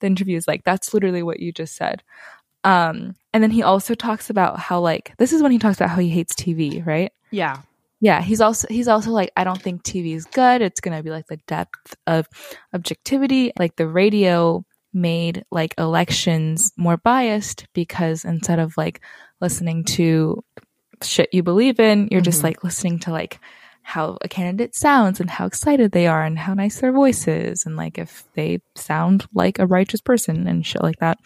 [0.00, 2.02] the interview is like that's literally what you just said
[2.64, 5.90] um and then he also talks about how like this is when he talks about
[5.90, 7.62] how he hates tv right yeah.
[8.00, 11.10] Yeah he's also he's also like i don't think tv is good it's gonna be
[11.10, 12.26] like the depth of
[12.74, 19.00] objectivity like the radio made like elections more biased because instead of like
[19.40, 20.42] listening to
[21.02, 22.44] shit you believe in you're just Mhm.
[22.44, 23.38] like listening to like
[23.82, 27.66] how a candidate sounds and how excited they are and how nice their voice is
[27.66, 31.18] and like if they sound like a righteous person and shit like that.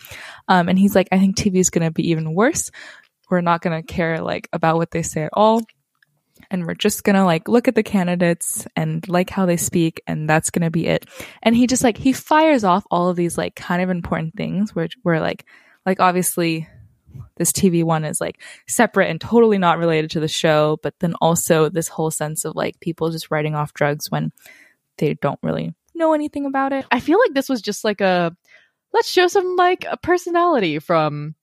[0.47, 2.71] Um, and he's like, I think TV is going to be even worse.
[3.31, 5.63] We're not going to care like about what they say at all.
[6.51, 10.03] And we're just going to like look at the candidates and like how they speak.
[10.07, 11.07] And that's going to be it.
[11.43, 14.75] And he just like, he fires off all of these like kind of important things
[14.75, 15.47] which were like,
[15.87, 16.69] like obviously
[17.37, 21.15] this TV one is like separate and totally not related to the show, but then
[21.21, 24.33] also this whole sense of like people just writing off drugs when
[24.99, 26.85] they don't really know anything about it.
[26.91, 28.37] I feel like this was just like a
[28.93, 31.35] let's show some like a personality from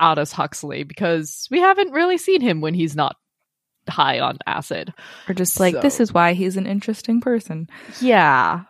[0.00, 3.16] Aldous Huxley because we haven't really seen him when he's not
[3.88, 4.92] high on acid.
[5.28, 7.68] Or just like, So- this is why he's an interesting person.
[8.00, 8.64] Yeah.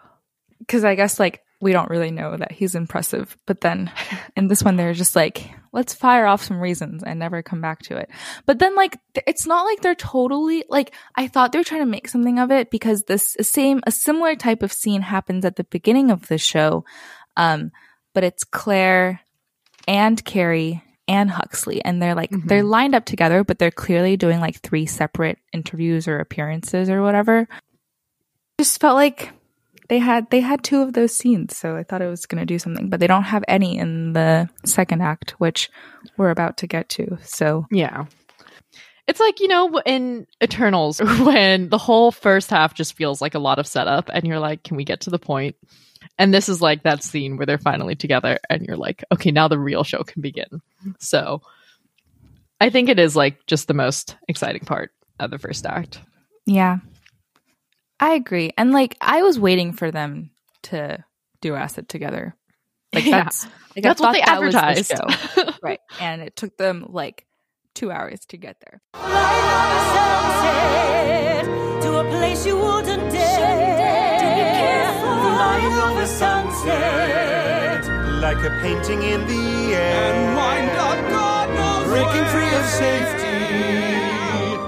[0.59, 3.37] Because I guess like we don't really know that he's impressive.
[3.47, 3.91] But then
[4.37, 7.81] in this one, they're just like, let's fire off some reasons and never come back
[7.83, 8.11] to it.
[8.47, 11.87] But then like, it's not like they're totally like, I thought they were trying to
[11.87, 15.65] make something of it because this same, a similar type of scene happens at the
[15.65, 16.85] beginning of the show.
[17.37, 17.73] Um,
[18.15, 19.21] but it's Clare
[19.89, 21.83] and Cary and Huxley.
[21.85, 22.47] And they're like, mm-hmm.
[22.47, 27.03] they're lined up together, but they're clearly doing like three separate interviews or appearances or
[27.03, 27.49] whatever.
[28.61, 29.33] Just felt like
[29.89, 32.47] they had they had two of those scenes, so I thought it was going to
[32.47, 35.71] do something, but they don't have any in the second act, which
[36.17, 37.19] we're about to get to.
[37.23, 38.07] So Yeah.
[39.07, 43.39] It's like, you know, in Eternals, when the whole first half just feels like a
[43.39, 45.57] lot of setup, and you're like, can we get to the point?
[46.19, 49.47] And this is like that scene where they're finally together, and you're like, okay, now
[49.49, 50.61] the real show can begin.
[50.99, 51.43] So
[52.61, 56.01] I think it is like just the most exciting part of the first act.
[56.47, 56.79] yeah,
[58.01, 58.53] I agree.
[58.57, 60.31] And like I was waiting for them
[60.65, 61.05] to
[61.41, 62.35] do acid together.
[62.93, 63.25] Like Yeah.
[63.25, 65.59] that's like, That's what they thought that was the advertised.
[65.63, 65.81] right?
[66.01, 67.27] And it took them like
[67.75, 68.81] two hours to get there.
[75.09, 75.89] Sunset to a place you wouldn't dare.
[75.89, 77.85] Flying over sunset.
[78.21, 80.13] Like a painting in the air.
[80.13, 83.39] And mind God, God knows Breaking free of safety.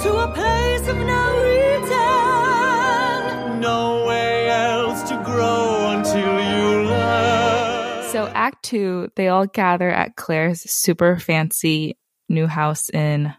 [0.04, 3.60] To a place of no return.
[3.60, 8.08] No way else to grow until you learn.
[8.10, 11.96] So, Act Two, they all gather at Clare's super fancy
[12.28, 13.34] new house in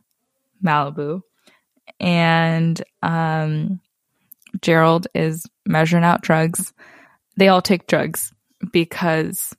[0.64, 1.22] Malibu,
[2.00, 3.80] and um,
[4.62, 6.74] Gerald is measuring out drugs.
[7.38, 8.34] They all take drugs
[8.72, 9.56] because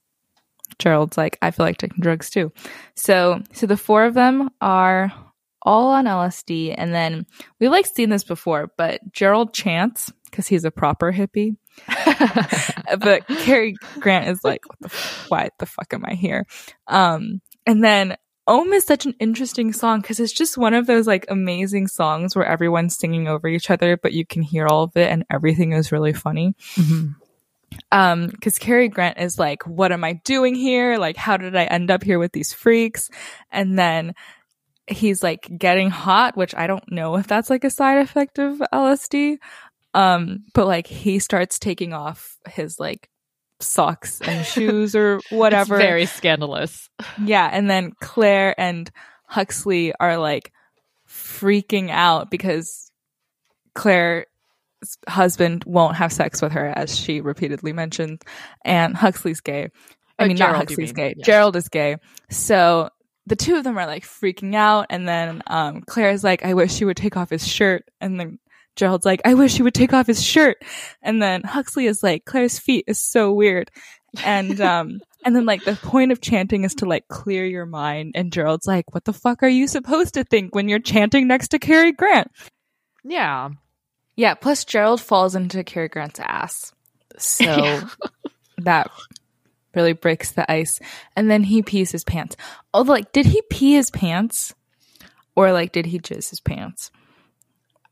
[0.79, 2.53] Gerald's like, I feel like taking drugs too.
[2.97, 5.13] So, so the four of them are
[5.63, 7.25] all on LSD, and then
[7.61, 11.57] we've like seen this before, but Gerald chants because he's a proper hippie
[12.99, 16.47] but Cary Grant is like, what the, f- why the fuck am I here?
[16.87, 21.07] Um, and then Om is such an interesting song because it's just one of those
[21.07, 24.97] like amazing songs where everyone's singing over each other, but you can hear all of
[24.97, 26.55] it and everything is really funny.
[27.91, 30.99] Um, cause Cary Grant is like, what am I doing here?
[30.99, 33.11] Like, how did I end up here with these freaks?
[33.51, 34.15] And then
[34.87, 38.59] he's like getting hot, which I don't know if that's like a side effect of
[38.73, 39.39] LSD.
[39.95, 43.09] Um, but like he starts taking off his like
[43.61, 45.77] socks and shoes or whatever.
[45.77, 46.89] It's very scandalous.
[47.25, 47.49] yeah.
[47.53, 48.91] And then Clare and
[49.27, 50.53] Huxley are like
[51.09, 52.91] freaking out because
[53.75, 54.27] Clare's
[55.09, 58.23] husband won't have sex with her, as she repeatedly mentioned.
[58.64, 59.71] And Huxley's gay.
[60.18, 60.95] I Oh, mean, Gerald, not Huxley's mean.
[60.95, 61.14] gay.
[61.16, 61.25] Yeah.
[61.25, 61.97] Gerald is gay.
[62.31, 62.90] So
[63.27, 64.87] the two of them are like freaking out.
[64.90, 67.85] And then um, Clare's like, I wish he would take off his shirt.
[68.01, 68.38] And then
[68.77, 70.59] Gerald's like, I wish he would take off his shirt.
[71.03, 73.71] And then Huxley is like, Clare's feet is so weird.
[74.25, 78.12] And, um, and then like the point of chanting is to like clear your mind.
[78.16, 81.49] And Gerald's like, what the fuck are you supposed to think when you're chanting next
[81.49, 82.29] to Cary Grant?
[83.05, 83.51] Yeah.
[84.16, 84.35] Yeah.
[84.35, 86.72] Plus Gerald falls into Cary Grant's ass.
[87.18, 87.88] So Yeah.
[88.59, 88.90] that
[89.75, 90.81] really breaks the ice.
[91.16, 92.37] And then he pees his pants.
[92.75, 94.55] Oh, like, did he pee his pants?
[95.35, 96.90] Or like, did he jizz his pants?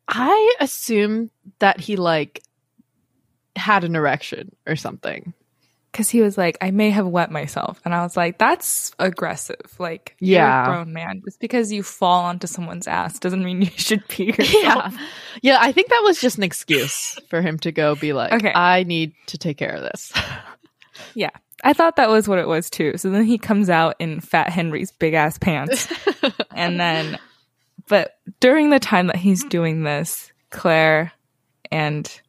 [0.07, 1.31] I assume
[1.61, 2.43] that he like
[3.57, 5.33] had an erection or something.
[5.93, 7.81] Cause he was like, I may have wet myself.
[7.85, 9.75] And I was like, that's aggressive.
[9.81, 10.63] Like, you're Yeah.
[10.63, 11.21] a grown man.
[11.25, 14.95] Just because you fall onto someone's ass doesn't mean you should pee yourself.
[14.95, 15.07] Yeah.
[15.43, 18.53] Yeah, I think that was just an excuse for him to go be like, Okay.
[18.55, 20.13] I need to take care of this.
[21.15, 21.31] Yeah.
[21.65, 22.97] I thought that was what it was too.
[22.99, 25.89] So then he comes out in Fat Henry's big ass pants.
[26.55, 27.19] and then,
[27.89, 31.13] but during the time that he's doing this, Clare
[31.71, 32.21] and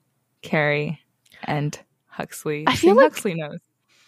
[0.41, 0.99] Cary
[1.43, 1.77] and
[2.21, 3.59] Huxley, I feel like- Huxley knows.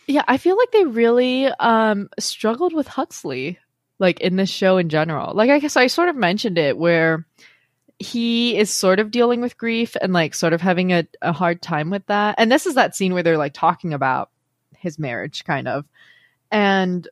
[0.08, 3.60] yeah, I feel like they really um struggled with Huxley,
[4.00, 5.34] like in this show in general.
[5.36, 7.26] Like I guess I sort of mentioned it where
[8.00, 11.62] he is sort of dealing with grief and like sort of having a, a hard
[11.62, 12.36] time with that.
[12.38, 14.30] And this is that scene where they're like talking about
[14.78, 15.86] his marriage, kind of.
[16.52, 17.08] And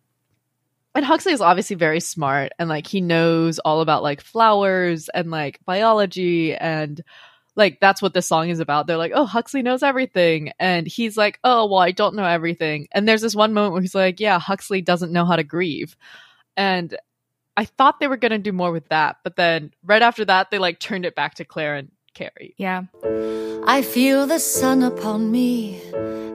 [0.94, 5.32] and Huxley is obviously very smart and like he knows all about like flowers and
[5.32, 7.02] like biology and
[7.62, 8.88] like that's what this song is about.
[8.88, 12.88] They're like, "Oh, Huxley knows everything." And he's like, "Oh, well, I don't know everything."
[12.92, 15.96] And there's this one moment where he's like, "Yeah, Huxley doesn't know how to grieve."
[16.58, 16.98] And
[17.56, 20.52] I thought they were going to do more with that, but then right after that
[20.52, 22.56] they like turned it back to Clare and Cary.
[22.58, 22.84] Yeah.
[23.68, 25.80] I feel the sun upon me,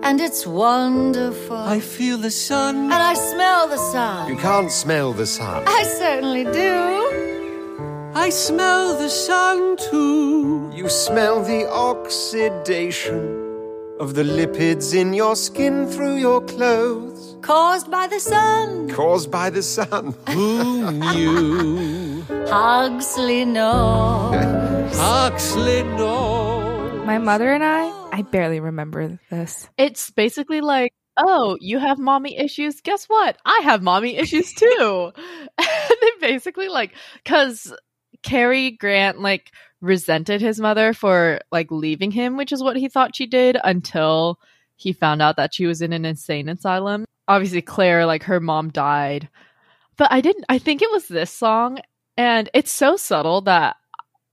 [0.03, 1.57] and it's wonderful.
[1.57, 2.77] I feel the sun.
[2.77, 4.29] and I smell the sun.
[4.29, 5.65] You can't smell the sun.
[5.67, 7.36] I certainly do.
[8.17, 10.71] I smell the sun too.
[10.75, 13.21] You smell the oxidation
[14.01, 18.89] of the lipids in your skin through your clothes, Caused by the sun.
[18.89, 20.15] caused by the sun.
[20.31, 22.23] Who knew?
[22.49, 24.97] Huxley knows.
[24.99, 27.05] Huxley knows.
[27.07, 29.69] My mother and I, I barely remember this.
[29.77, 32.81] It's basically like, "Oh, you have mommy issues.
[32.81, 33.37] Guess what?
[33.45, 35.13] I have mommy issues too."
[35.59, 36.93] and they basically like
[37.25, 37.73] cuz
[38.23, 43.17] Cary Grant like resented his mother for like leaving him, which is what he thought
[43.17, 44.39] she did until
[44.77, 47.05] he found out that she was in an insane asylum.
[47.29, 49.29] Obviously Clare like her mom died.
[49.97, 51.79] But I didn't I think it was this song
[52.17, 53.77] and it's so subtle that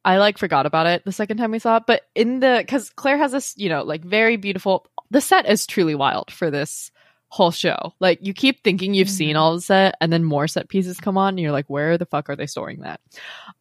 [0.05, 2.89] I like forgot about it the second time we saw it, but in the cuz
[2.89, 6.91] Clare has this, you know, like very beautiful the set is truly wild for this
[7.33, 7.95] whole show.
[7.99, 11.17] Like you keep thinking you've seen all the set and then more set pieces come
[11.17, 13.01] on and you're like where the fuck are they storing that?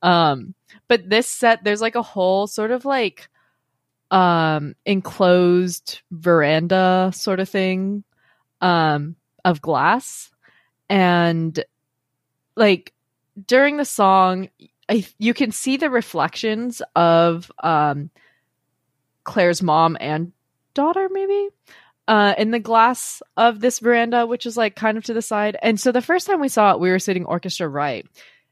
[0.03, 0.55] Um
[0.89, 3.31] but this set there's like a whole sort of like
[4.11, 8.05] um enclosed veranda sort of thing
[8.61, 10.31] um of glass
[10.91, 11.65] and
[12.55, 12.93] like
[13.47, 14.51] during the song
[14.87, 18.11] I, you can see the reflections of um
[19.25, 20.33] Clare's mom and
[20.75, 21.49] daughter maybe
[22.13, 25.57] uh in the glass of this veranda which is like kind of to the side
[25.63, 28.07] and so the first time we saw it we were sitting orchestra right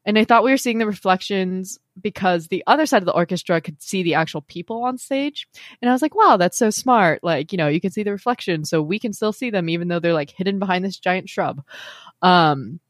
[0.07, 3.61] and I thought we were seeing the reflections because the other side of the orchestra
[3.61, 5.47] could see the actual people on stage.
[5.83, 7.23] And I was like, wow, that's so smart.
[7.23, 9.89] Like, you know, you can see the reflection, so we can still see them even
[9.89, 11.63] though they're like hidden behind this giant shrub.
[12.23, 12.81] Um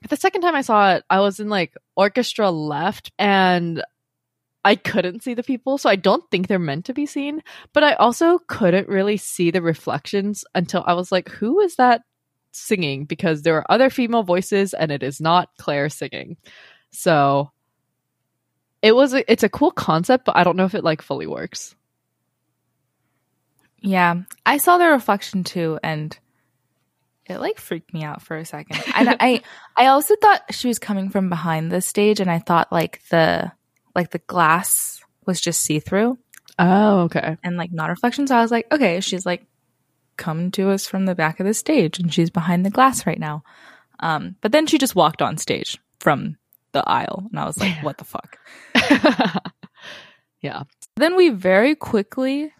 [0.00, 3.82] but the second time I saw it, I was in like orchestra left and
[4.64, 7.42] I couldn't see the people, so I don't think they're meant to be seen.
[7.72, 12.02] But I also couldn't really see the reflections until I was like, who is that
[12.52, 13.04] singing?
[13.04, 16.36] Because there are other female voices and it is not Clare singing.
[16.90, 17.50] So
[18.82, 21.26] it was a, it's a cool concept, but I don't know if it like fully
[21.26, 21.74] works.
[23.80, 26.16] Yeah, I saw the reflection too, and
[27.26, 28.82] it like freaked me out for a second.
[28.88, 29.42] I,
[29.76, 33.52] I also thought she was coming from behind the stage, and I thought like the
[33.94, 36.18] like the glass was just see through
[36.58, 37.36] Oh, okay.
[37.44, 38.26] and like not reflection.
[38.26, 39.46] So I was like, okay, she's like
[40.16, 43.18] come to us from the back of the stage, and she's behind the glass right
[43.20, 43.44] now.
[44.00, 46.36] Um, but then she just walked on stage from
[46.72, 48.38] the aisle, and I was like, what the fuck.
[50.40, 50.64] yeah.
[50.96, 52.52] Then we very quickly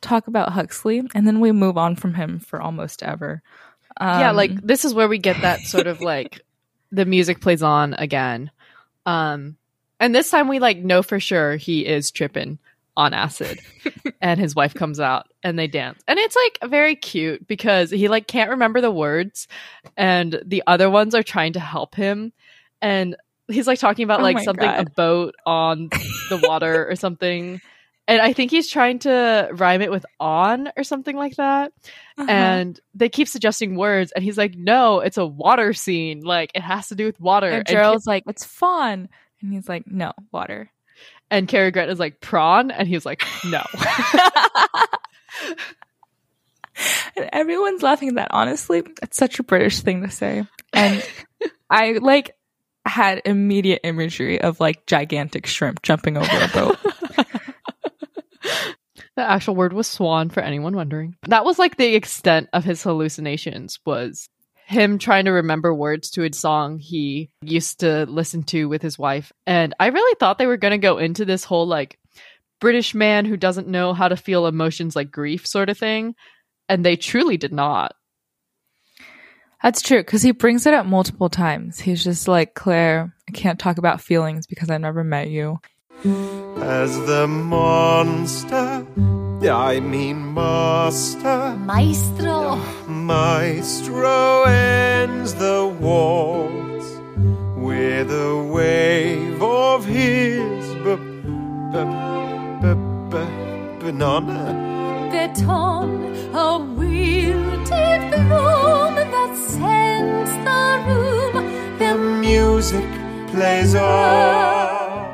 [0.00, 3.42] talk about Huxley, and then we move on from him for almost ever.
[4.00, 6.40] yeah, Um, like this is where we get that sort of like
[6.92, 8.50] the music plays on again.
[9.06, 9.56] Um
[10.00, 12.58] and this time we like know for sure he is tripping
[12.96, 13.60] on acid
[14.20, 16.02] and his wife comes out and they dance.
[16.08, 19.48] And it's like very cute because he like can't remember the words
[19.96, 22.32] and the other ones are trying to help him
[22.80, 23.16] and
[23.48, 25.90] he's like talking about Oh like something a boat on
[26.30, 27.60] the water or something.
[28.08, 31.72] And I think he's trying to rhyme it with on or something like that
[32.16, 32.30] uh-huh.
[32.30, 36.62] and they keep suggesting words and he's like no it's a water scene like it
[36.62, 39.08] has to do with water and and, Gerald's like, it's fun.
[39.42, 40.70] And he's like, no, water.
[41.30, 43.62] and Cary Grant is like prawn and he's like no
[47.16, 48.28] and everyone's laughing at that.
[48.30, 50.44] Honestly, it's such a British thing to say.
[50.72, 51.06] And
[51.70, 52.32] I like
[52.84, 56.78] had immediate imagery of like gigantic shrimp jumping over a boat.
[59.16, 62.82] the actual word was swan for anyone wondering that was like the extent of his
[62.82, 64.28] hallucinations was
[64.66, 68.98] him trying to remember words to a song he used to listen to with his
[68.98, 71.98] wife and i really thought they were going to go into this whole like
[72.60, 76.16] british man who doesn't know how to feel emotions like grief sort of thing
[76.68, 77.94] and they truly did not
[79.62, 81.80] That's true because he brings it up multiple times.
[81.80, 85.58] He's just like, Clare, I can't talk about feelings because I've never met you.
[86.04, 88.86] As the monster,
[89.48, 92.56] I mean master, Maestro.
[92.88, 96.86] maestro ends the waltz
[97.56, 101.16] with a wave of his b-
[103.80, 105.08] banana.
[105.12, 111.78] Beton, a wilted bloom that scents the room.
[111.78, 112.84] The music
[113.30, 115.06] plays on.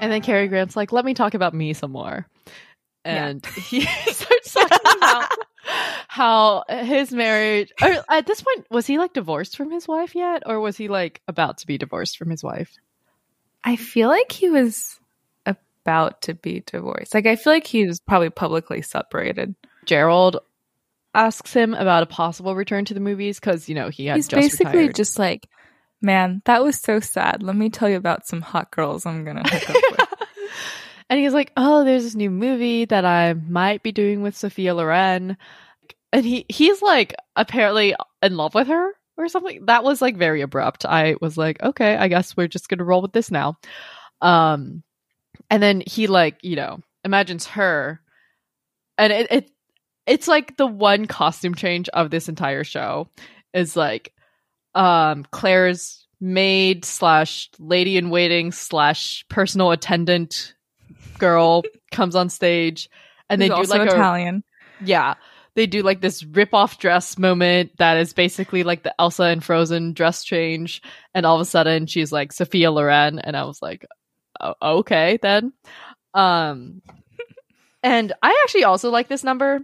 [0.00, 2.26] And then Cary Grant's like, let me talk about me some more.
[3.04, 3.26] Yeah.
[3.26, 5.28] And he starts talking about
[6.08, 10.42] how his marriage, or at this point, was he like divorced from his wife yet?
[10.46, 12.76] Or was he like about to be divorced from his wife?
[13.64, 14.98] I feel like he was
[15.46, 17.14] about to be divorced.
[17.14, 19.54] Like I feel like he was probably publicly separated.
[19.86, 20.38] Gerald
[21.14, 24.28] asks him about a possible return to the movies because, you know, he had He's
[24.28, 24.96] just basically retired.
[24.96, 25.48] just like,
[26.00, 27.42] man, that was so sad.
[27.42, 30.28] Let me tell you about some hot girls I'm gonna hook up with.
[31.10, 34.74] And he's like, "Oh, there's this new movie that I might be doing with Sophia
[34.74, 35.36] Loren."
[36.12, 39.66] And he he's like apparently in love with her or something.
[39.66, 40.86] That was like very abrupt.
[40.86, 43.58] I was like, "Okay, I guess we're just to roll with this now."
[44.22, 44.82] Um
[45.50, 48.00] and then he like, you know, imagines her
[48.96, 49.50] and it, it
[50.06, 53.08] it's like the one costume change of this entire show
[53.52, 54.12] is like
[54.74, 60.54] um Clare's maid slash lady in waiting slash personal attendant
[61.18, 62.88] girl comes on stage
[63.28, 64.44] and they do like a Italian.
[64.84, 65.14] yeah.
[65.56, 69.42] They do like this rip off dress moment that is basically like the Elsa and
[69.42, 70.80] Frozen dress change.
[71.12, 73.18] And all of a sudden she's like Sophia Loren.
[73.18, 73.84] And I was like
[74.40, 75.52] "O- okay then.
[76.14, 76.82] Um
[77.82, 79.60] and I actually also like this number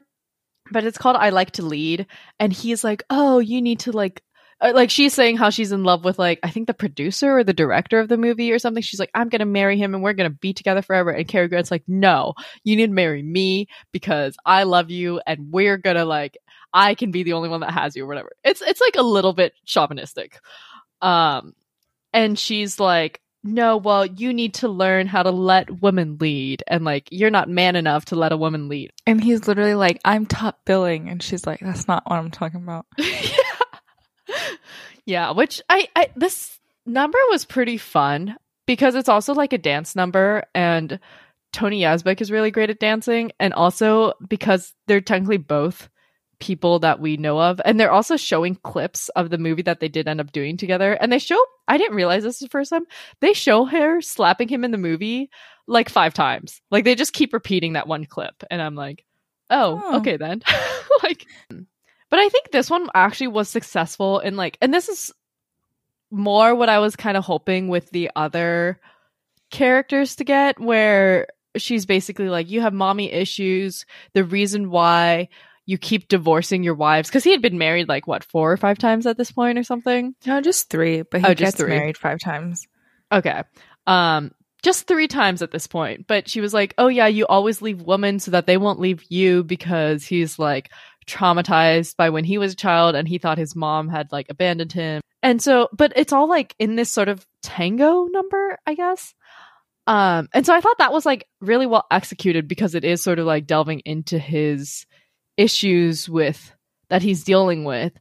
[0.73, 2.07] but it's called I like to lead.
[2.41, 4.23] And he's like oh you need to like
[4.61, 7.53] like she's saying how she's in love with like I think the producer or the
[7.53, 8.83] director of the movie or something.
[8.83, 11.11] She's like, I'm gonna marry him and we're gonna be together forever.
[11.11, 12.35] And Cary Grant's like, No,
[12.65, 16.39] you need to marry me because I love you and we're gonna like
[16.73, 18.33] I can be the only one that has you or whatever.
[18.45, 20.41] It's it's like a little bit chauvinistic.
[21.03, 21.55] Um
[22.15, 26.83] and she's like, No, well, you need to learn how to let women lead and
[26.83, 28.91] like you're not man enough to let a woman lead.
[29.07, 31.11] And he's literally like, I'm top billing.
[31.11, 32.87] And she's like, that's not what I'm talking about.
[35.07, 38.37] yeah, which I, I this number was pretty fun
[38.67, 41.01] because it's also like a dance number and
[41.53, 45.89] Tony Yazbeck is really great at dancing and also because they're technically both
[46.39, 49.89] people that we know of and they're also showing clips of the movie that they
[49.89, 52.85] did end up doing together and they show I didn't realize this the first time
[53.21, 55.31] they show her slapping him in the movie
[55.67, 59.07] like five times like they just keep repeating that one clip and I'm like
[59.49, 59.97] oh Oh.
[60.01, 60.43] okay then
[61.03, 61.25] like
[62.11, 65.13] but I think this one actually was successful in like, and this is
[66.11, 68.81] more what I was kind of hoping with the other
[69.51, 73.87] characters to get, where she's basically like, you have mommy issues.
[74.15, 75.29] The reason why
[75.65, 78.79] you keep divorcing your wives, because he had been married like what, four or five
[78.79, 80.15] times at this point or something.
[80.25, 81.71] No, just three, but he Oh, just gets three.
[81.71, 82.67] married five times.
[83.11, 83.43] Okay.
[83.87, 84.31] Um,
[84.63, 86.07] just three times at this point.
[86.07, 89.03] But she was like, Oh yeah, you always leave women so that they won't leave
[89.09, 90.71] you because he's like
[91.07, 94.73] traumatized by when he was a child and he thought his mom had like abandoned
[94.73, 95.01] him.
[95.23, 99.15] And so but it's all like in this sort of tango number, I guess.
[99.87, 103.19] Um, and so I thought that was like really well executed because it is sort
[103.19, 104.85] of like delving into his
[105.37, 106.53] issues with
[106.89, 107.93] that he's dealing with.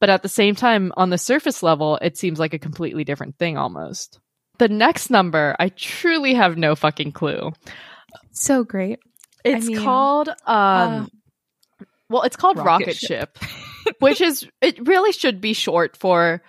[0.00, 3.36] But at the same time, on the surface level, it seems like a completely different
[3.38, 4.18] thing almost.
[4.58, 7.52] The next number, I truly have no fucking clue.
[8.32, 8.98] So great.
[9.44, 11.06] It's mean, called um uh,
[12.10, 13.38] well, it's called Rocket, Rocket Ship,
[14.00, 16.42] which is it really should be short for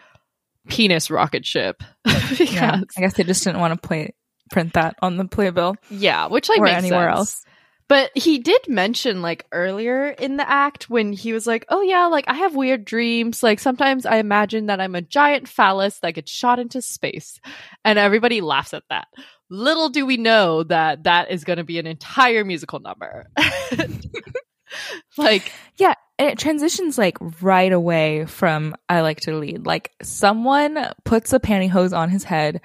[0.67, 1.81] penis rocket ship.
[2.03, 2.81] because, Yeah.
[2.97, 4.13] I guess they just didn't want to play
[4.51, 7.17] print that on the playbill Yeah, which like or makes anywhere sense.
[7.17, 7.45] else.
[7.87, 12.05] But he did mention like earlier in the act when he was like, "Oh yeah,
[12.05, 13.43] like I have weird dreams.
[13.43, 17.39] Like sometimes I imagine that I'm a giant phallus that gets shot into space."
[17.83, 19.07] And everybody laughs at that.
[19.49, 23.25] Little do we know that that is going to be an entire musical number.
[25.17, 29.65] like Yeah, and it transitions like right away from I like to lead.
[29.65, 32.61] Like someone puts a pantyhose on his head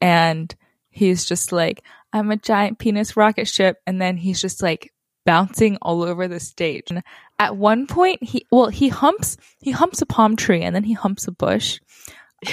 [0.00, 0.54] and
[0.90, 1.82] he's just like,
[2.12, 4.92] I'm a giant penis rocket ship, and then he's just like
[5.24, 6.90] bouncing all over the stage.
[6.90, 7.02] And
[7.38, 10.92] at one point he well, he humps he humps a palm tree and then he
[10.92, 11.80] humps a bush.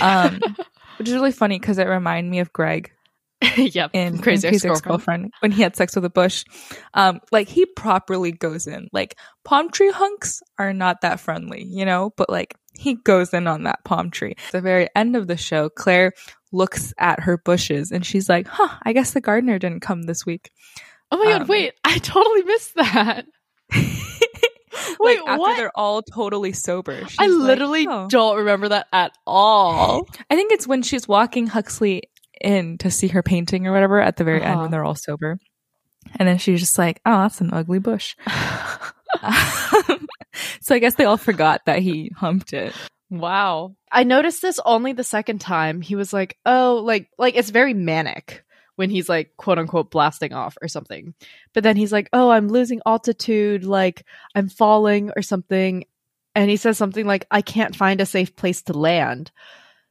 [0.01, 0.39] Um
[0.97, 2.92] which is really funny because it reminded me of Greg
[3.57, 4.75] yep, in crazy, Crazy ex-girlfriend.
[4.75, 6.45] Ex-Girlfriend when he had sex with a bush.
[6.93, 8.87] Um, like he properly goes in.
[8.93, 13.47] Like palm tree hunks are not that friendly, you know, but like he goes in
[13.47, 14.35] on that palm tree.
[14.47, 16.13] At the very end of the show, Clare
[16.51, 20.25] looks at her bushes and she's like, "Huh, I guess the gardener didn't come this
[20.25, 20.51] week."
[21.11, 23.25] Oh my god, Um, wait, I totally missed that.
[23.75, 25.57] like Wait, after what?
[25.57, 26.99] they're all totally sober.
[27.19, 30.07] I like, literally "Oh." don't remember that at all.
[30.29, 32.03] I think it's when she's walking Huxley
[32.43, 34.61] in to see her painting or whatever at the very end Uh-huh.
[34.63, 35.39] when they're all sober.
[36.17, 38.15] And then she's just like, oh, that's an ugly bush.
[40.61, 42.73] so I guess they all forgot that he humped it.
[43.09, 43.75] Wow.
[43.91, 45.81] I noticed this only the second time.
[45.81, 48.43] He was like, "Oh, like like it's very manic
[48.75, 51.13] when he's like quote unquote blasting off or something."
[51.53, 55.85] But then he's like, "Oh, I'm losing altitude, like I'm falling or something."
[56.33, 59.31] And he says something like, "I can't find a safe place to land."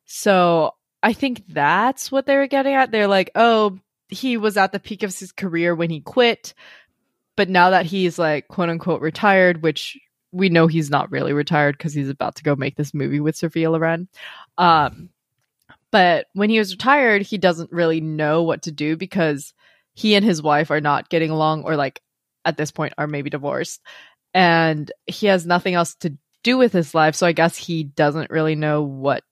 [0.05, 2.91] So, I think that's what they were getting at.
[2.91, 3.79] They're like, "Oh,
[4.09, 6.55] he was at the peak of his career when he quit,
[7.37, 9.99] but now that he's like quote unquote retired, which
[10.33, 13.37] we know he's not really retired because he's about to go make this movie with
[13.37, 14.09] Sophia Loren.
[14.57, 15.11] Um,
[15.91, 19.53] but when he was retired, he doesn't really know what to do because
[19.95, 22.01] he and his wife are not getting along, or like
[22.45, 23.81] at this point are maybe divorced,
[24.35, 27.15] and he has nothing else to do with his life.
[27.15, 29.23] So I guess he doesn't really know what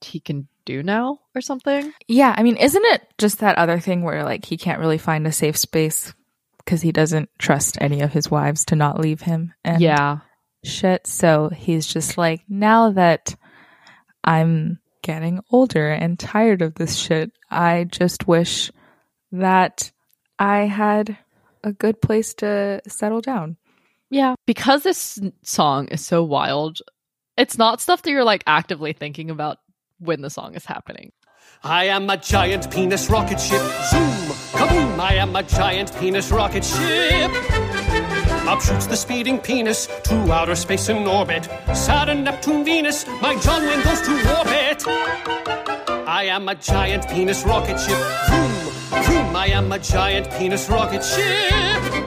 [0.00, 1.92] he can do now or something.
[2.06, 5.26] Yeah, I mean, isn't it just that other thing where like he can't really find
[5.26, 6.12] a safe space
[6.58, 9.54] because he doesn't trust any of his wives to not leave him?
[9.64, 10.18] And yeah,
[10.64, 11.06] shit.
[11.06, 13.34] So he's just like, now that
[14.22, 18.70] I'm getting older and tired of this shit, I just wish
[19.32, 19.90] that
[20.38, 21.16] I had
[21.64, 23.56] a good place to settle down.
[24.10, 26.80] Yeah, because this song is so wild,
[27.38, 29.58] it's not stuff that you're like actively thinking about
[29.98, 31.12] when the song is happening.
[31.62, 33.60] I am a giant penis rocket ship.
[33.90, 34.98] Zoom, kaboom!
[34.98, 37.30] I am a giant penis rocket ship.
[38.46, 41.48] Up shoots the speeding penis to outer space in orbit.
[41.74, 44.84] Saturn, Neptune, Venus, my John Wayne goes to orbit.
[46.08, 47.98] I am a giant penis rocket ship.
[48.28, 51.97] Vroom, vroom, I am a giant penis rocket ship.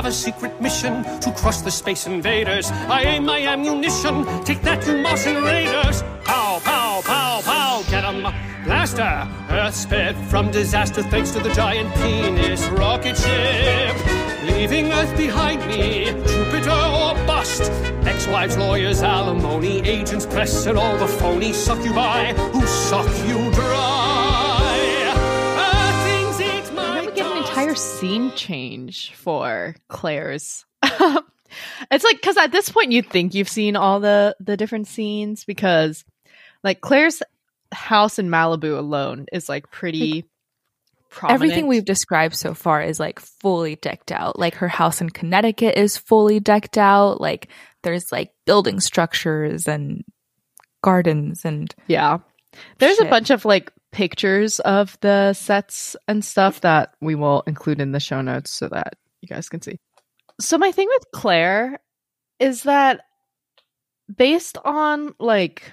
[0.00, 2.70] Have a secret mission to crush the space invaders.
[2.70, 4.24] I aim my ammunition.
[4.44, 6.00] Take that, you Martian raiders.
[6.24, 7.82] Pow, pow, pow, pow.
[7.90, 8.32] Get 'em.
[8.64, 9.28] Blaster.
[9.50, 13.94] Earth spared from disaster thanks to the giant penis rocket ship.
[14.44, 17.70] Leaving Earth behind me, Jupiter or bust.
[18.06, 23.99] Ex-wives, lawyers, alimony, agents, press, and all the phony succubi who suck you dry.
[27.80, 30.64] Scene change for Clare's.
[30.82, 31.20] Um,
[31.90, 35.44] it's like because at this point you think you've seen all the the different scenes
[35.44, 36.04] because
[36.62, 37.22] like Clare's
[37.72, 40.26] house in Malibu alone is like pretty
[41.08, 41.42] prominent.
[41.42, 44.38] Everything we've described so far is like fully decked out.
[44.38, 47.20] Like her house in Connecticut is fully decked out.
[47.20, 47.48] Like
[47.82, 50.04] there's like building structures and
[50.82, 52.18] gardens and yeah.
[52.78, 57.80] There's a bunch of like pictures of the sets and stuff that we will include
[57.80, 59.78] in the show notes so that you guys can see.
[60.40, 61.80] So my thing with Clare
[62.38, 63.02] is that
[64.14, 65.72] based on like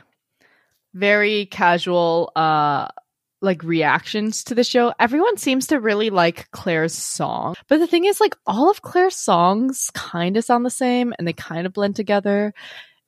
[0.93, 2.87] very casual uh
[3.41, 7.55] like reactions to the show, everyone seems to really like Clare's song.
[7.67, 11.27] But the thing is like all of Clare's songs kind of sound the same and
[11.27, 12.53] they kind of blend together.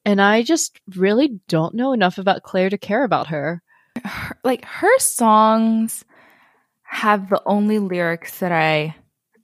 [0.05, 3.61] And I just really don't know enough about Clare to care about her.
[4.03, 6.05] Her, like her songs
[6.83, 8.95] have the only lyrics that I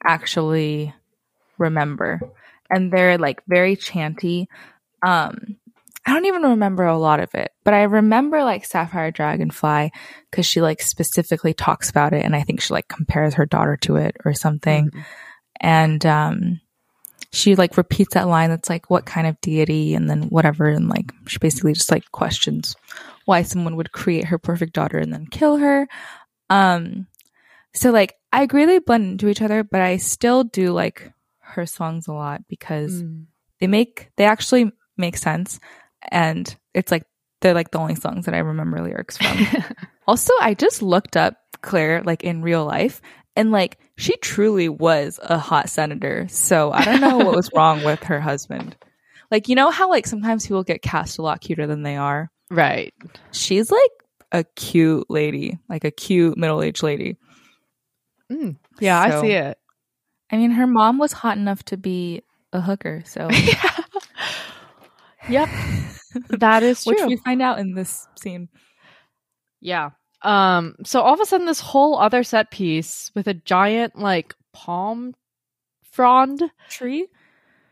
[0.04, 0.94] actually
[1.58, 2.20] remember
[2.70, 4.48] and they're like very chanty
[5.06, 5.58] um
[6.06, 9.92] I don't even remember a lot of it, but I remember like Sapphire Dragonfly
[10.30, 13.76] because she like specifically talks about it, and I think she like compares her daughter
[13.78, 14.92] to it or something.
[15.60, 16.62] And um,
[17.32, 20.88] she like repeats that line that's like, "What kind of deity?" and then whatever, and
[20.90, 22.76] like she basically just like questions
[23.26, 25.88] why someone would create her perfect daughter and then kill her.
[26.50, 27.08] Um,
[27.74, 31.66] so like I agree they blend into each other, but I still do like her
[31.66, 33.04] songs a lot because
[33.60, 35.60] they make they actually make sense
[36.12, 37.04] and it's like
[37.42, 39.48] they're like the only songs that I remember lyrics from.
[40.08, 43.02] also, I just looked up Clare like in real life
[43.36, 46.28] and like she truly was a hot senator.
[46.30, 48.76] So I don't know what was wrong with her husband.
[49.32, 52.32] Like you know how like sometimes people get cast a lot cuter than they are.
[52.50, 52.94] Right.
[53.32, 53.92] She's like
[54.32, 57.18] a cute lady, like a cute middle-aged lady.
[58.80, 59.58] Yeah, I see it.
[60.32, 63.30] I mean, her mom was hot enough to be a hooker, so
[65.30, 65.50] Yep.
[66.30, 66.94] that is true.
[66.94, 68.50] which we find out in this scene.
[69.62, 69.92] Yeah.
[70.22, 74.34] Um so all of a sudden this whole other set piece with a giant like
[74.54, 75.14] palm
[75.92, 77.08] frond Tree?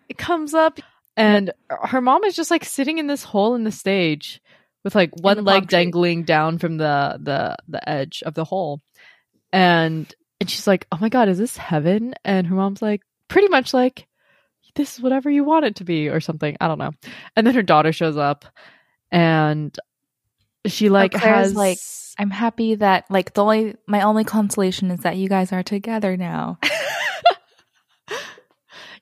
[0.10, 0.80] it comes up
[1.16, 4.42] and her mom is just like sitting in this hole in the stage
[4.84, 8.82] with like one leg dangling down from the the the edge of the hole.
[9.52, 13.50] And and she's like, "Oh my god, is this heaven?" And her mom's like pretty
[13.50, 14.08] much like
[14.76, 16.58] this is whatever you want it to be or something.
[16.60, 16.92] I don't know.
[17.36, 18.46] And then her daughter shows up
[19.12, 19.78] and
[20.66, 21.78] she like has like,
[22.18, 26.18] I'm happy that like the only my only consolation is that you guys are together
[26.18, 26.60] now.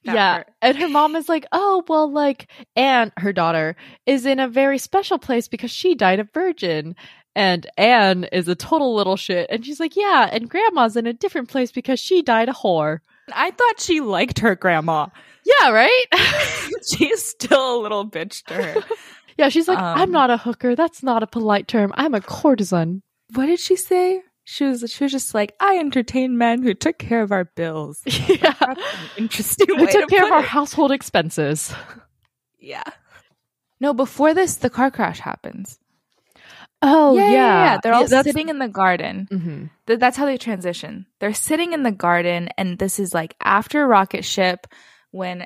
[0.04, 0.34] Yeah.
[0.36, 0.48] part.
[0.62, 3.76] And her mom is like, oh, well, like, Anne, her daughter,
[4.06, 6.96] is in a very special place because she died a virgin.
[7.36, 9.48] And Anne is a total little shit.
[9.50, 13.00] And she's like, yeah, and grandma's in a different place because she died a whore.
[13.34, 15.08] I thought she liked her grandma.
[15.46, 16.06] Yeah, right?
[16.96, 18.82] She's still a little bitch to her.
[19.38, 20.76] yeah, she's like, Um, I'm not a hooker.
[20.76, 21.92] That's not a polite term.
[21.96, 23.02] I'm a courtesan.
[23.34, 24.22] what did she say?
[24.44, 28.02] She was she was just like, I entertain men who took care of our bills.
[28.06, 28.74] yeah.
[29.18, 30.46] Interesting Who way took to care of our it.
[30.46, 31.74] household expenses.
[32.64, 32.84] Yeah.
[33.80, 35.80] No, before this, the car crash happens.
[36.84, 37.32] Oh, yeah.
[37.32, 37.78] Yeah.
[37.82, 39.28] They're all sitting in the garden.
[39.32, 39.70] Mhm.
[39.88, 41.08] Th- that's how they transition.
[41.20, 44.68] They're sitting in the garden, and this is like after rocket ship
[45.10, 45.46] when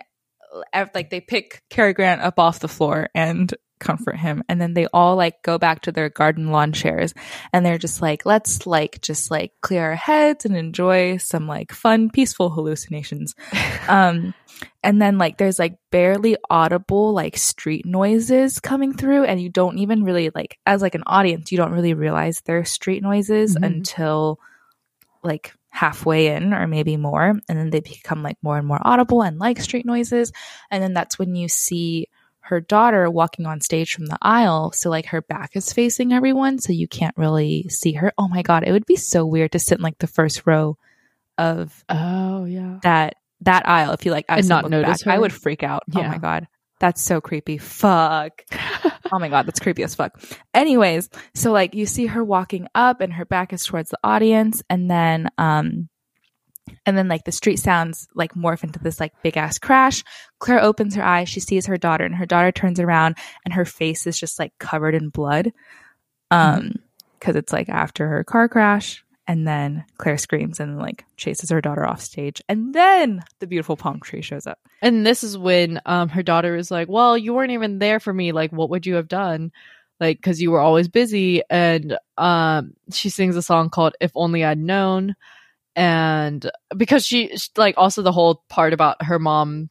[0.93, 4.88] like they pick Cary Grant up off the floor and comfort him, and then they
[4.93, 7.13] all like go back to their garden lawn chairs,
[7.53, 11.71] and they're just like, let's like just like clear our heads and enjoy some like
[11.71, 13.36] fun, peaceful hallucinations.
[13.88, 14.34] um,
[14.84, 19.78] and then like there's like barely audible like street noises coming through and you don't
[19.80, 23.65] even really like as like an audience you don't really realize they're street noises Mhm.
[23.65, 24.39] until
[25.23, 29.21] like halfway in or maybe more and then they become like more and more audible
[29.21, 30.32] and like street noises
[30.71, 32.07] and then that's when you see
[32.46, 36.60] her daughter walking on stage from the aisle so like her back is facing everyone
[36.60, 39.60] so you can't really see her oh my god it would be so weird to
[39.60, 40.78] sit in like the first row
[41.38, 42.80] of Oh, yeah.
[42.84, 45.84] that that aisle if you like And not notice back, I would freak out.
[45.96, 46.48] Oh my god.
[46.80, 47.58] That's so creepy.
[47.58, 48.43] Fuck.
[49.12, 50.20] oh my god, that's creepy as fuck.
[50.54, 54.62] Anyways, so like you see her walking up and her back is towards the audience
[54.70, 55.89] and then um
[56.86, 60.03] and then like the street sounds like morph into this like big ass crash.
[60.39, 63.66] Clare opens her eyes, she sees her daughter and her daughter turns around and her
[63.66, 65.53] face is just like covered in blood.
[66.32, 66.74] Um
[67.20, 71.61] cuz it's like after her car crash and then Clare screams and like chases her
[71.61, 74.59] daughter off stage and then the beautiful palm tree shows up.
[74.82, 78.13] And this is when um her daughter is like, "Well, you weren't even there for
[78.13, 78.32] me.
[78.32, 79.51] Like, what would you have done?
[79.99, 84.43] Like, because you were always busy." And um, she sings a song called "If Only
[84.43, 85.16] I'd Known,"
[85.76, 89.69] and because she like also the whole part about her mom,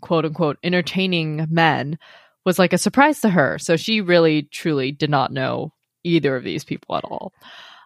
[0.00, 1.98] quote unquote, entertaining men
[2.44, 3.58] was like a surprise to her.
[3.58, 5.72] So she really truly did not know
[6.04, 7.32] either of these people at all.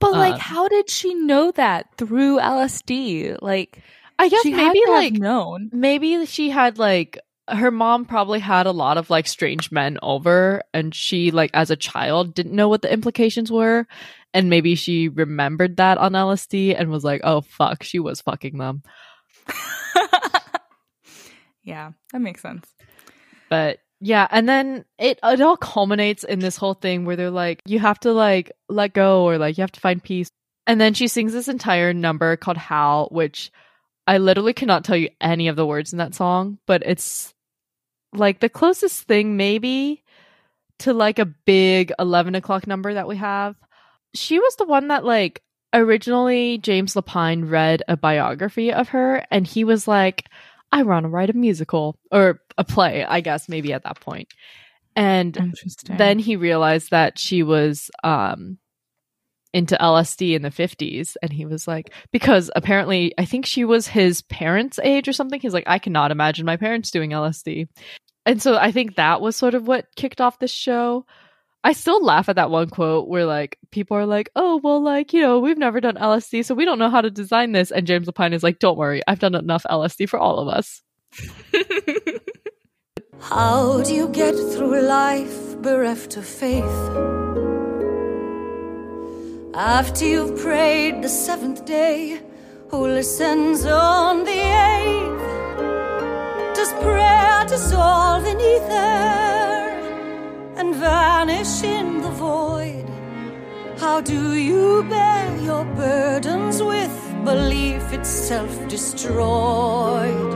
[0.01, 3.38] But like Um, how did she know that through LSD?
[3.41, 3.82] Like
[4.18, 5.70] I guess maybe like known.
[5.72, 7.18] maybe she had like
[7.51, 11.70] her mom probably had a lot of like strange men over and she like as
[11.70, 13.86] a child didn't know what the implications were
[14.32, 18.59] and maybe she remembered that on LSD and was like oh fuck she was fucking
[18.59, 18.82] them
[21.62, 22.66] yeah, that makes sense.
[23.48, 27.61] but yeah and then it it all culminates in this whole thing where they're like
[27.66, 30.30] you have to like let go or like you have to find peace
[30.66, 33.51] and then she sings this entire number called "How," which
[34.07, 37.34] I literally cannot tell you any of the words in that song but it's
[38.13, 40.03] like the closest thing maybe
[40.79, 43.55] to like a big 11 o'clock number that we have
[44.15, 45.43] she was the one that like
[45.73, 50.27] originally James Lapine read a biography of her and he was like
[50.73, 53.99] I want to write a musical or a play, I guess, maybe at that.
[54.97, 55.37] And
[55.99, 58.59] then he realized that she was um
[59.53, 63.86] into LSD in the 50s and he was like because apparently I think she was
[63.86, 65.40] his parents' age or something.
[65.40, 67.68] He's like I cannot imagine my parents doing LSD.
[68.26, 71.07] And so I think that was sort of what kicked off this show.
[71.62, 75.12] I still laugh at that one quote where like people are like, "Oh, well like,
[75.12, 77.86] you know, we've never done LSD, so we don't know how to design this." And
[77.86, 79.03] James Lapine is like, "Don't worry.
[79.07, 80.82] I've done enough LSD for all of us."
[83.20, 87.49] How do you get through life bereft of faith?
[89.55, 92.20] After you've prayed the seventh day,
[92.68, 95.26] who listens on the eighth?
[96.55, 99.66] Does prayer dissolve in ether
[100.57, 102.86] and vanish in the void?
[103.80, 106.94] How do you bear your burdens with
[107.24, 110.30] belief itself destroyed?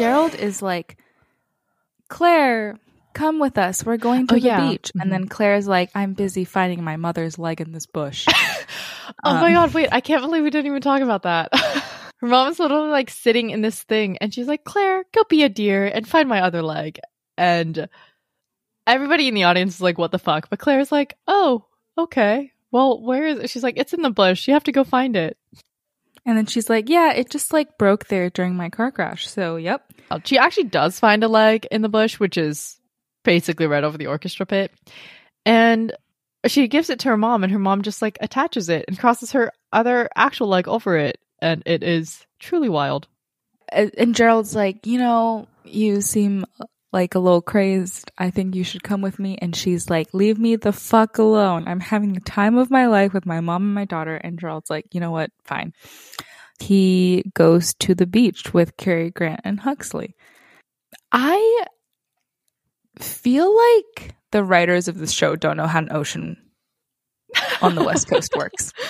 [0.00, 0.96] Gerald is like,
[2.08, 2.78] Clare,
[3.12, 3.84] come with us.
[3.84, 4.70] We're going to Oh, the yeah.
[4.70, 4.90] beach.
[4.98, 8.26] And then Clare's like, I'm busy finding my mother's leg in this bush.
[9.24, 11.48] Oh my Um, god, wait, I can't believe we didn't even talk about that.
[12.18, 15.42] Her mom is literally like sitting in this thing and she's like, Clare, go be
[15.42, 17.00] a deer and find my other leg.
[17.36, 17.88] And
[18.86, 20.48] everybody in the audience is like, what the fuck?
[20.48, 21.64] But Clare's like, oh,
[21.98, 22.52] okay.
[22.70, 23.50] Well, where is it?
[23.50, 24.46] She's like, it's in the bush.
[24.46, 25.36] You have to go find it.
[26.26, 29.28] And then she's like, Yeah, it just like broke there during my car crash.
[29.28, 29.84] So, yep.
[30.10, 32.78] Uh, She actually does find a leg in the bush, which is
[33.24, 34.72] basically right over the orchestra pit.
[35.46, 35.92] And
[36.46, 39.32] she gives it to her mom, and her mom just like attaches it and crosses
[39.32, 41.18] her other actual leg over it.
[41.40, 43.08] And it is truly wild.
[43.72, 46.44] And Gerald's like, You know, you seem
[46.92, 48.10] like a little crazed.
[48.18, 49.38] I think you should come with me.
[49.40, 51.66] And she's like, Leave me the fuck alone.
[51.66, 54.16] I'm having the time of my life with my mom and my daughter.
[54.16, 55.30] And Gerald's like, You know what?
[55.44, 55.72] Fine.
[56.58, 60.14] He goes to the beach with Cary Grant and Huxley.
[61.12, 61.64] I
[62.98, 66.36] feel like the writers of this show don't know how an ocean
[67.62, 68.72] on the West Coast works.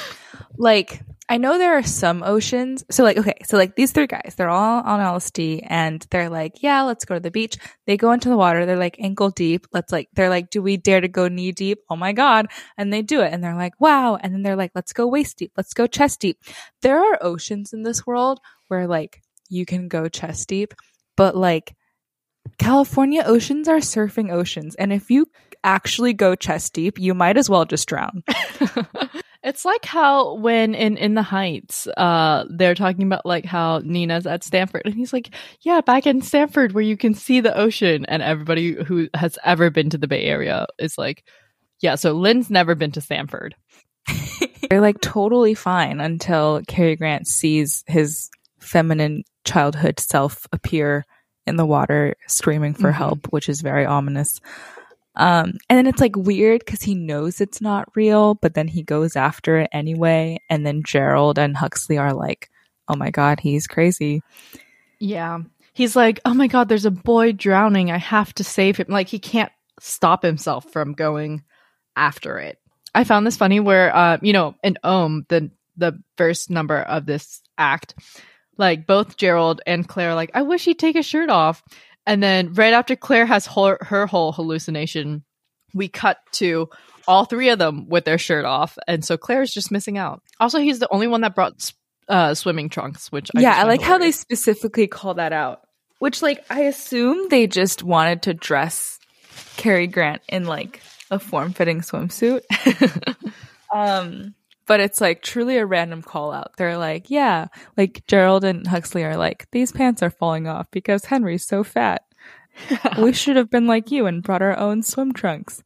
[0.58, 1.00] Like,
[1.30, 2.84] I know there are some oceans.
[2.90, 6.60] So, like, okay, so like these three guys, they're all on LSD and they're like,
[6.60, 7.56] yeah, let's go to the beach.
[7.86, 8.66] They go into the water.
[8.66, 9.68] They're like ankle deep.
[9.72, 11.78] Let's like, they're like, do we dare to go knee deep?
[11.88, 12.48] Oh my God.
[12.76, 13.32] And they do it.
[13.32, 14.16] And they're like, wow.
[14.16, 15.52] And then they're like, let's go waist deep.
[15.56, 16.36] Let's go chest deep.
[16.82, 20.74] There are oceans in this world where like you can go chest deep,
[21.16, 21.76] but like
[22.58, 24.74] California oceans are surfing oceans.
[24.74, 25.26] And if you
[25.62, 28.24] actually go chest deep, you might as well just drown.
[29.42, 34.26] It's like how when in in the Heights, uh, they're talking about like how Nina's
[34.26, 35.30] at Stanford, and he's like,
[35.62, 39.70] "Yeah, back in Stanford where you can see the ocean," and everybody who has ever
[39.70, 41.24] been to the Bay Area is like,
[41.80, 43.54] "Yeah." So Lin's never been to Stanford.
[44.68, 48.28] They're like totally fine until Cary Grant sees his
[48.60, 51.06] feminine childhood self appear
[51.46, 52.94] in the water screaming for Mhm.
[52.94, 54.38] help, which is very ominous.
[55.16, 58.82] Um, and then it's like weird because he knows it's not real, but then he
[58.82, 60.38] goes after it anyway.
[60.48, 62.48] And then Gerald and Huxley are like,
[62.88, 64.22] oh my God, he's crazy.
[64.98, 65.40] Yeah,
[65.72, 67.90] he's like, "Oh my God, there's a boy drowning.
[67.90, 71.42] I have to save him." Like he can't stop himself from going
[71.96, 72.58] after it.
[72.94, 77.06] I found this funny where, uh, you know, in Om, the the first number of
[77.06, 77.94] this act,
[78.58, 81.62] like both Gerald and Clare, like, I wish he'd take his shirt off.
[82.06, 85.24] And then right after Clare has her, her whole hallucination,
[85.74, 86.68] we cut to
[87.06, 90.22] all three of them with their shirt off, and so Clare's just missing out.
[90.38, 91.72] Also, he's the only one that brought
[92.08, 95.62] uh, swimming trunks, which I yeah, I like how they specifically call that out.
[95.98, 98.98] Which, like, I assume they just wanted to dress
[99.56, 100.80] Cary Grant in like
[101.10, 102.42] a form-fitting swimsuit.
[103.74, 104.34] um,
[104.70, 106.52] but it's like truly a random call out.
[106.56, 111.04] They're like, yeah, like Gerald and Huxley are like, these pants are falling off because
[111.06, 112.04] Henry's so fat.
[113.02, 115.64] we should have been like you and brought our own swim trunks.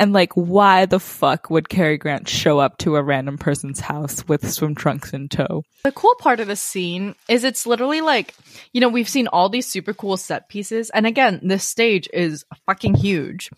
[0.00, 4.26] And like, why the fuck would Cary Grant show up to a random person's house
[4.26, 5.62] with swim trunks in tow?
[5.84, 8.34] The cool part of this scene is it's literally like,
[8.72, 10.90] you know, we've seen all these super cool set pieces.
[10.90, 13.52] And again, this stage is fucking huge.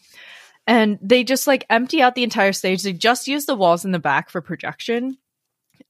[0.67, 2.83] And they just like empty out the entire stage.
[2.83, 5.17] They just use the walls in the back for projection.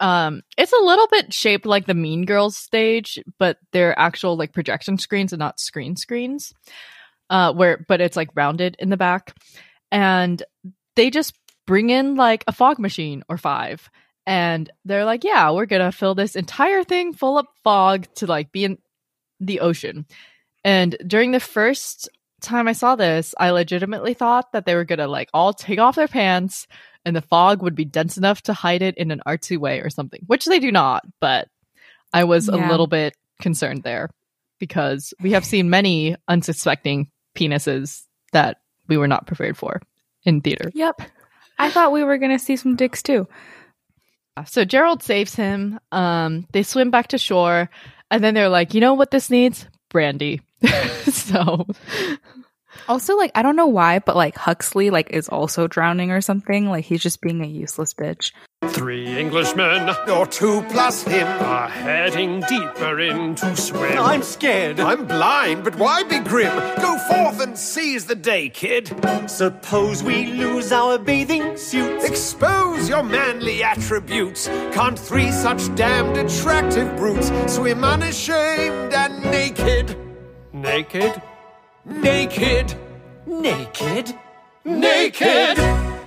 [0.00, 4.52] Um, it's a little bit shaped like the Mean Girls stage, but they're actual like
[4.52, 6.52] projection screens and not screen screens.
[7.30, 9.34] Uh, where, but it's like rounded in the back.
[9.90, 10.42] And
[10.94, 11.34] they just
[11.66, 13.90] bring in like a fog machine or five
[14.26, 18.50] and they're like, yeah, we're gonna fill this entire thing full of fog to like
[18.50, 18.78] be in
[19.38, 20.06] the ocean.
[20.64, 22.08] And during the first
[22.40, 25.96] time I saw this, I legitimately thought that they were gonna like all take off
[25.96, 26.66] their pants
[27.04, 29.90] and the fog would be dense enough to hide it in an artsy way or
[29.90, 31.04] something, which they do not.
[31.20, 31.48] But
[32.12, 34.10] I was a little bit concerned there
[34.58, 38.58] because we have seen many unsuspecting penises that
[38.88, 39.80] we were not prepared for
[40.24, 40.70] in theater.
[40.74, 41.02] Yep.
[41.58, 43.28] I thought we were going to see some dicks too.
[44.46, 45.78] So Gerald saves him.
[45.92, 47.70] Um, they swim back to shore,
[48.10, 49.66] and then they're like, "You know what this needs?
[49.96, 50.42] Brandy."
[51.04, 51.66] so
[52.88, 56.68] Also, like, I don't know why, but like Huxley, like, is also drowning or something.
[56.68, 58.32] Like, he's just being a useless bitch.
[58.76, 61.26] Three Englishmen Or two plus him.
[61.26, 63.98] are heading deeper into swim.
[63.98, 64.80] I'm scared.
[64.80, 66.54] I'm blind, but why be grim?
[66.82, 68.94] Go forth and seize the day, kid.
[69.30, 72.04] Suppose we lose our bathing suits.
[72.04, 74.46] Expose your manly attributes.
[74.74, 79.96] Can't three such damned attractive brutes swim unashamed and naked?
[80.52, 81.22] Naked?
[81.86, 82.74] Naked!
[83.26, 84.14] Naked?
[84.66, 85.58] Naked!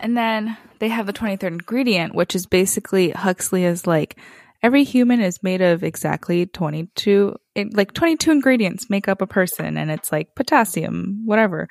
[0.01, 4.17] And then they have the 23rd ingredient, which is basically Huxley is like,
[4.63, 9.77] every human is made of exactly 22 it, like 22 ingredients make up a person
[9.77, 11.67] and it's like potassium, whatever.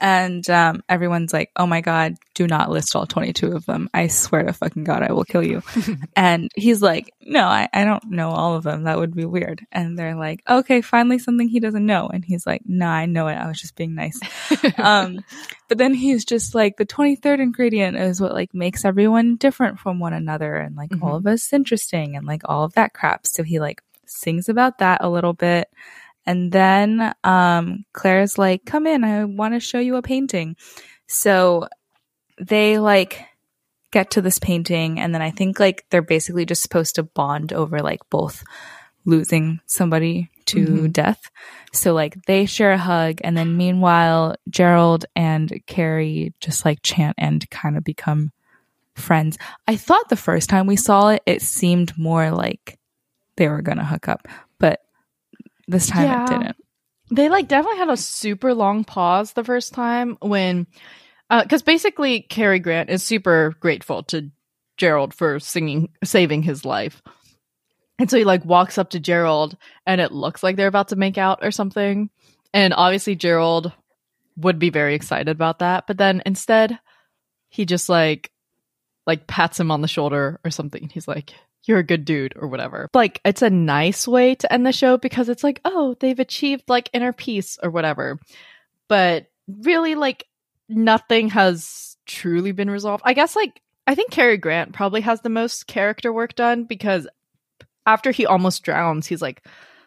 [0.00, 3.90] And um, everyone's like, oh my God, do not list all 22 of them.
[3.92, 5.62] I swear to fucking God, I will kill you.
[6.16, 8.84] and he's like, no, I, I don't know all of them.
[8.84, 9.66] That would be weird.
[9.70, 12.08] And they're like, okay, finally something he doesn't know.
[12.08, 13.34] And he's like, nah, I know it.
[13.34, 14.18] I was just being nice.
[14.78, 15.20] um,
[15.68, 19.98] but then he's just like, the 23rd ingredient is what like makes everyone different from
[19.98, 23.26] one another and like all of us interesting and like all of that crap.
[23.26, 25.68] So he like sings about that a little bit.
[26.26, 30.56] And then um, Clare's like, come in, I want to show you a painting.
[31.06, 31.66] So
[32.38, 33.24] they like
[33.92, 37.52] get to this painting, and then I think like they're basically just supposed to bond
[37.52, 38.44] over like both
[39.04, 41.30] losing somebody to death.
[41.72, 47.16] So like they share a hug, and then meanwhile, Gerald and Cary just like chant
[47.18, 48.30] and kind of become
[48.94, 49.38] friends.
[49.66, 52.78] I thought the first time we saw it, it seemed more like
[53.40, 54.28] they were gonna hook up,
[54.58, 54.80] but
[55.66, 56.24] this time Yeah.
[56.24, 56.56] it didn't.
[57.10, 60.66] They like definitely had a super long pause the first time when,
[61.30, 64.30] uh, because basically Cary Grant is super grateful to
[64.76, 67.00] Gerald for singing, saving his life,
[67.98, 70.96] and so he like walks up to Gerald, and it looks like they're about to
[70.96, 72.10] make out or something,
[72.52, 73.72] and obviously Gerald
[74.36, 76.78] would be very excited about that, but then instead
[77.48, 78.30] he just like
[79.06, 80.90] like pats him on the shoulder or something.
[80.92, 81.32] He's like,
[81.66, 82.88] you're a good dude or whatever.
[82.94, 86.64] Like it's a nice way to end the show because it's like, oh, they've achieved
[86.68, 88.18] like inner peace or whatever.
[88.88, 90.24] But really like
[90.68, 93.02] nothing has truly been resolved.
[93.04, 97.08] I guess like I think Cary Grant probably has the most character work done because
[97.86, 99.44] after he almost drowns, he's like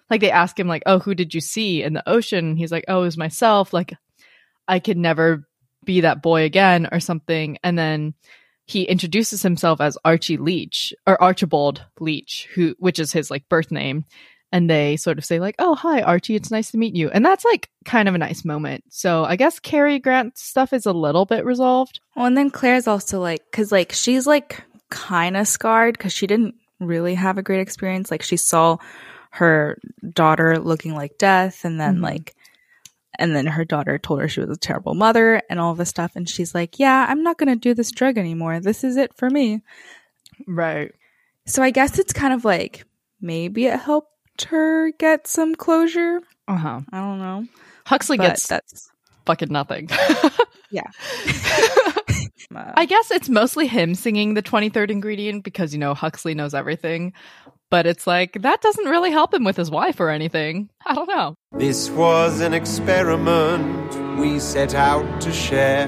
[0.10, 2.86] like they ask him like, "Oh, who did you see in the ocean?" He's like,
[2.88, 3.94] "Oh, it was myself." Like
[4.68, 5.48] I could never
[5.86, 7.58] be that boy again or something.
[7.64, 8.14] And then
[8.66, 13.72] he introduces himself as Archie Leach or Archibald Leach, who which is his like birth
[13.72, 14.06] name.
[14.52, 17.26] And they sort of say like, "Oh, hi Archie, it's nice to meet you." And
[17.26, 18.84] that's like kind of a nice moment.
[18.90, 22.00] So I guess Cary Grant stuff is a little bit resolved.
[22.16, 26.28] Well, and then Clare's also like, cause like she's like kind of scarred because she
[26.28, 28.12] didn't really have a great experience.
[28.12, 28.78] Like she saw
[29.32, 29.80] her
[30.14, 32.04] daughter looking like death, and then Mhm.
[32.04, 32.36] like,
[33.20, 36.14] and then her daughter told her she was a terrible mother and all this stuff.
[36.16, 38.60] And she's like, yeah, I'm not going to do this drug anymore.
[38.60, 39.62] This is it for me.
[40.48, 40.92] Right.
[41.46, 42.86] So I guess it's kind of like
[43.22, 46.22] maybe it helped her get some closure.
[46.48, 46.82] Uh huh.
[46.92, 47.48] I don't know.
[47.86, 48.92] Huxley But gets that's,
[49.26, 49.90] fucking nothing.
[50.72, 50.90] yeah.
[52.54, 56.54] Uh, I guess it's mostly him singing the 23rd ingredient because, you know, Huxley knows
[56.54, 57.14] everything.
[57.70, 60.70] But it's like, that doesn't really help him with his wife or anything.
[60.86, 61.36] I don't know.
[61.54, 65.88] This was an experiment we set out to share.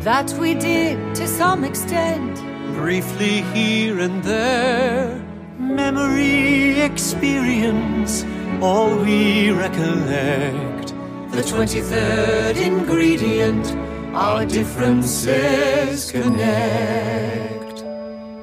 [0.00, 2.36] That we did to some extent.
[2.74, 5.14] Briefly here and there,
[5.58, 8.24] memory, experience,
[8.60, 10.88] all we recollect.
[11.32, 13.66] The 23rd ingredient,
[14.14, 17.76] our differences connect.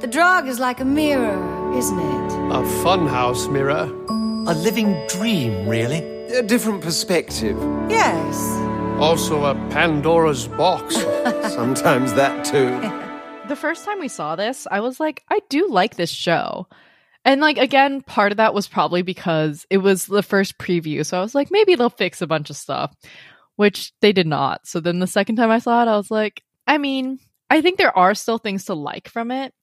[0.02, 2.32] The drug is like a mirror, isn't it?
[2.52, 3.92] A funhouse mirror.
[4.50, 6.00] A living dream, really.
[6.34, 7.58] A different perspective.
[7.90, 8.38] Yes.
[9.00, 10.96] Also a Pandora's box.
[11.54, 12.80] Sometimes that too.
[13.50, 16.68] The first time we saw this, I was like, I do like this show.
[17.26, 21.06] And like again, part of that was probably because it was the first preview.
[21.06, 22.96] So I was like, maybe they'll fix a bunch of stuff,
[23.58, 24.66] which they did not.
[24.66, 27.78] So then the second time I saw it, I was like, I mean, I think
[27.78, 29.54] there are still things to like from it,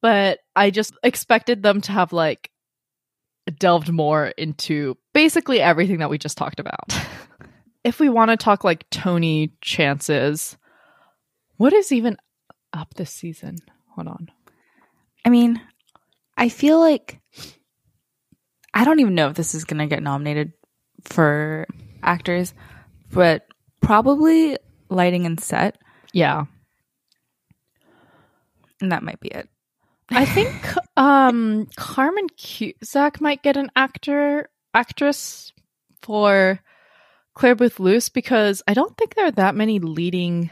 [0.00, 2.50] but I just expected them to have like
[3.58, 6.98] delved more into basically everything that we just talked about.
[7.84, 10.56] if we want to talk like Tony chances,
[11.56, 12.16] what is even
[12.72, 13.58] up this season?
[13.94, 14.30] Hold on.
[15.24, 15.60] I mean,
[16.36, 17.20] I feel like
[18.72, 20.52] I don't even know if this is going to get nominated
[21.02, 21.66] for
[22.02, 22.54] actors,
[23.12, 23.46] but
[23.80, 24.56] probably
[24.88, 25.78] lighting and set,
[26.12, 26.44] Yeah.
[28.80, 29.48] and that might be it.
[30.10, 30.52] I think
[30.96, 35.52] um Carmen Cusack might get an actor actress
[36.02, 36.60] for
[37.34, 40.50] Clare Boothe Luce because I don't think there are that many leading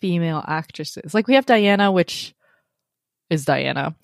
[0.00, 1.14] female actresses.
[1.14, 2.34] Like we have Diana, which
[3.30, 3.94] is Diana.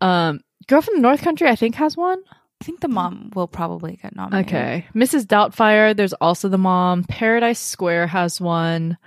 [0.00, 2.22] Um Girl from the North Country, I think, has one.
[2.60, 4.48] I think the mom will probably get nominated.
[4.48, 4.86] Okay.
[4.94, 5.26] Mrs.
[5.26, 7.04] Doubtfire, there's also the mom.
[7.04, 8.98] Paradise Square has one,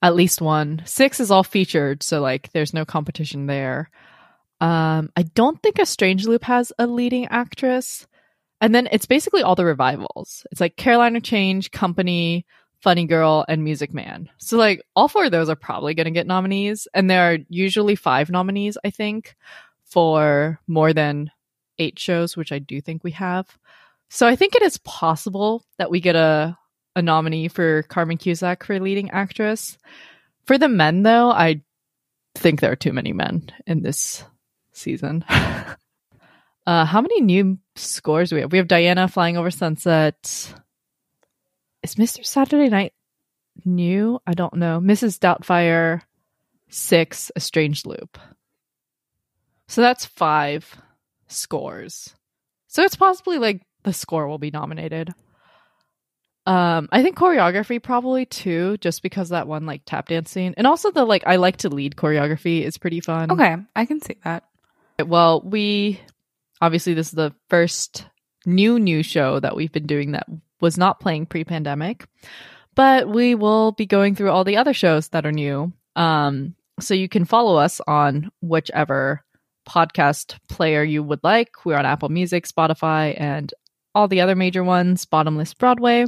[0.00, 0.82] at least one.
[0.86, 3.90] Six is all featured, so like there's no competition there.
[4.60, 8.06] Um, I don't think a Strange Loop has a leading actress.
[8.60, 10.46] And then it's basically all the revivals.
[10.50, 12.46] It's like Caroline, or Change, Company,
[12.80, 14.30] Funny Girl, and Music Man.
[14.38, 16.88] So like all four of those are probably gonna get nominees.
[16.94, 19.36] And there are usually five nominees, I think,
[19.84, 21.30] for more than
[21.78, 23.46] eight shows, which I do think we have.
[24.08, 26.56] So I think it is possible that we get a
[26.96, 29.76] a nominee for Carmen Cusack for leading actress.
[30.46, 31.60] For the men, though, I
[32.34, 34.24] think there are too many men in this
[34.72, 35.22] season.
[35.28, 35.76] uh,
[36.86, 38.50] how many new scores do we have?
[38.50, 40.54] We have Diana flying over sunset.
[41.82, 42.24] Is Mr.
[42.24, 42.94] Saturday Night
[43.66, 44.18] new?
[44.26, 44.80] I don't know.
[44.80, 45.18] Mrs.
[45.18, 46.00] Doubtfire,
[46.70, 48.18] six, A Strange Loop.
[49.68, 50.80] So that's five
[51.28, 52.14] scores.
[52.68, 55.14] So it's possibly like the score will be nominated.
[56.46, 60.66] Um, I think choreography probably too, just because that one like tap dance scene, and
[60.66, 63.32] also the like I like to lead choreography is pretty fun.
[63.32, 64.44] Okay, I can see that.
[65.04, 66.00] Well, we
[66.60, 68.06] obviously this is the first
[68.44, 70.26] new new show that we've been doing that
[70.60, 72.06] was not playing pre-pandemic,
[72.76, 75.72] but we will be going through all the other shows that are new.
[75.96, 79.24] Um, so you can follow us on whichever
[79.68, 81.64] podcast player you would like.
[81.64, 83.52] We're on Apple Music, Spotify, and
[83.94, 85.04] all the other major ones.
[85.04, 86.06] Bottomless Broadway.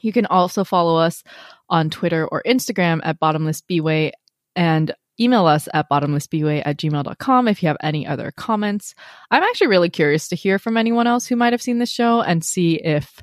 [0.00, 1.22] You can also follow us
[1.68, 4.12] on Twitter or Instagram at Bottomless bottomlessbway
[4.56, 8.94] and email us at bottomlessbway at gmail.com if you have any other comments.
[9.30, 12.20] I'm actually really curious to hear from anyone else who might have seen this show
[12.20, 13.22] and see if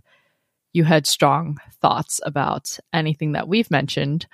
[0.73, 4.27] you had strong thoughts about anything that we've mentioned.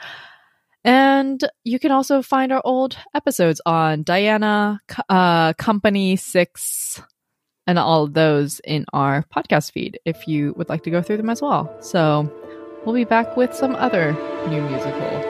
[0.84, 7.02] And you can also find our old episodes on Diana, uh, Company Six,
[7.68, 11.18] and all of those in our podcast feed if you would like to go through
[11.18, 11.70] them as well.
[11.82, 12.32] So
[12.84, 14.14] we'll be back with some other
[14.50, 15.22] new musical.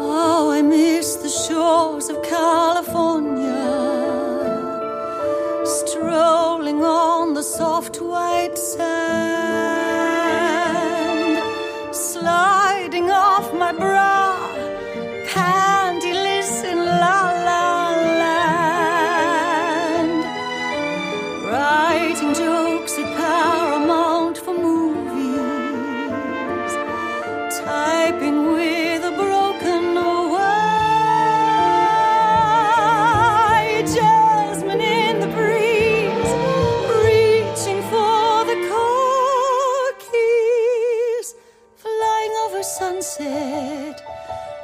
[0.00, 3.44] Oh, I miss the shores of California,
[5.64, 8.78] strolling on the soft white sand,
[11.92, 14.17] sliding off my bra,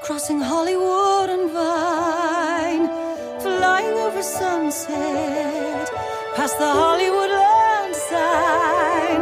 [0.04, 2.88] crossing Hollywood and Vine,
[3.40, 5.88] flying over sunset,
[6.36, 9.20] past the Hollywood land sign,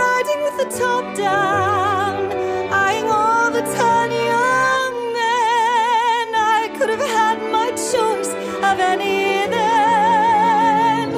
[0.00, 2.32] riding with the top down,
[2.72, 6.26] eyeing all the tan young men.
[6.56, 8.32] I could have had my choice
[8.68, 11.08] of any then,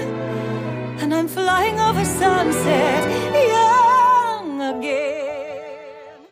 [1.01, 2.99] and I'm flying over sunset.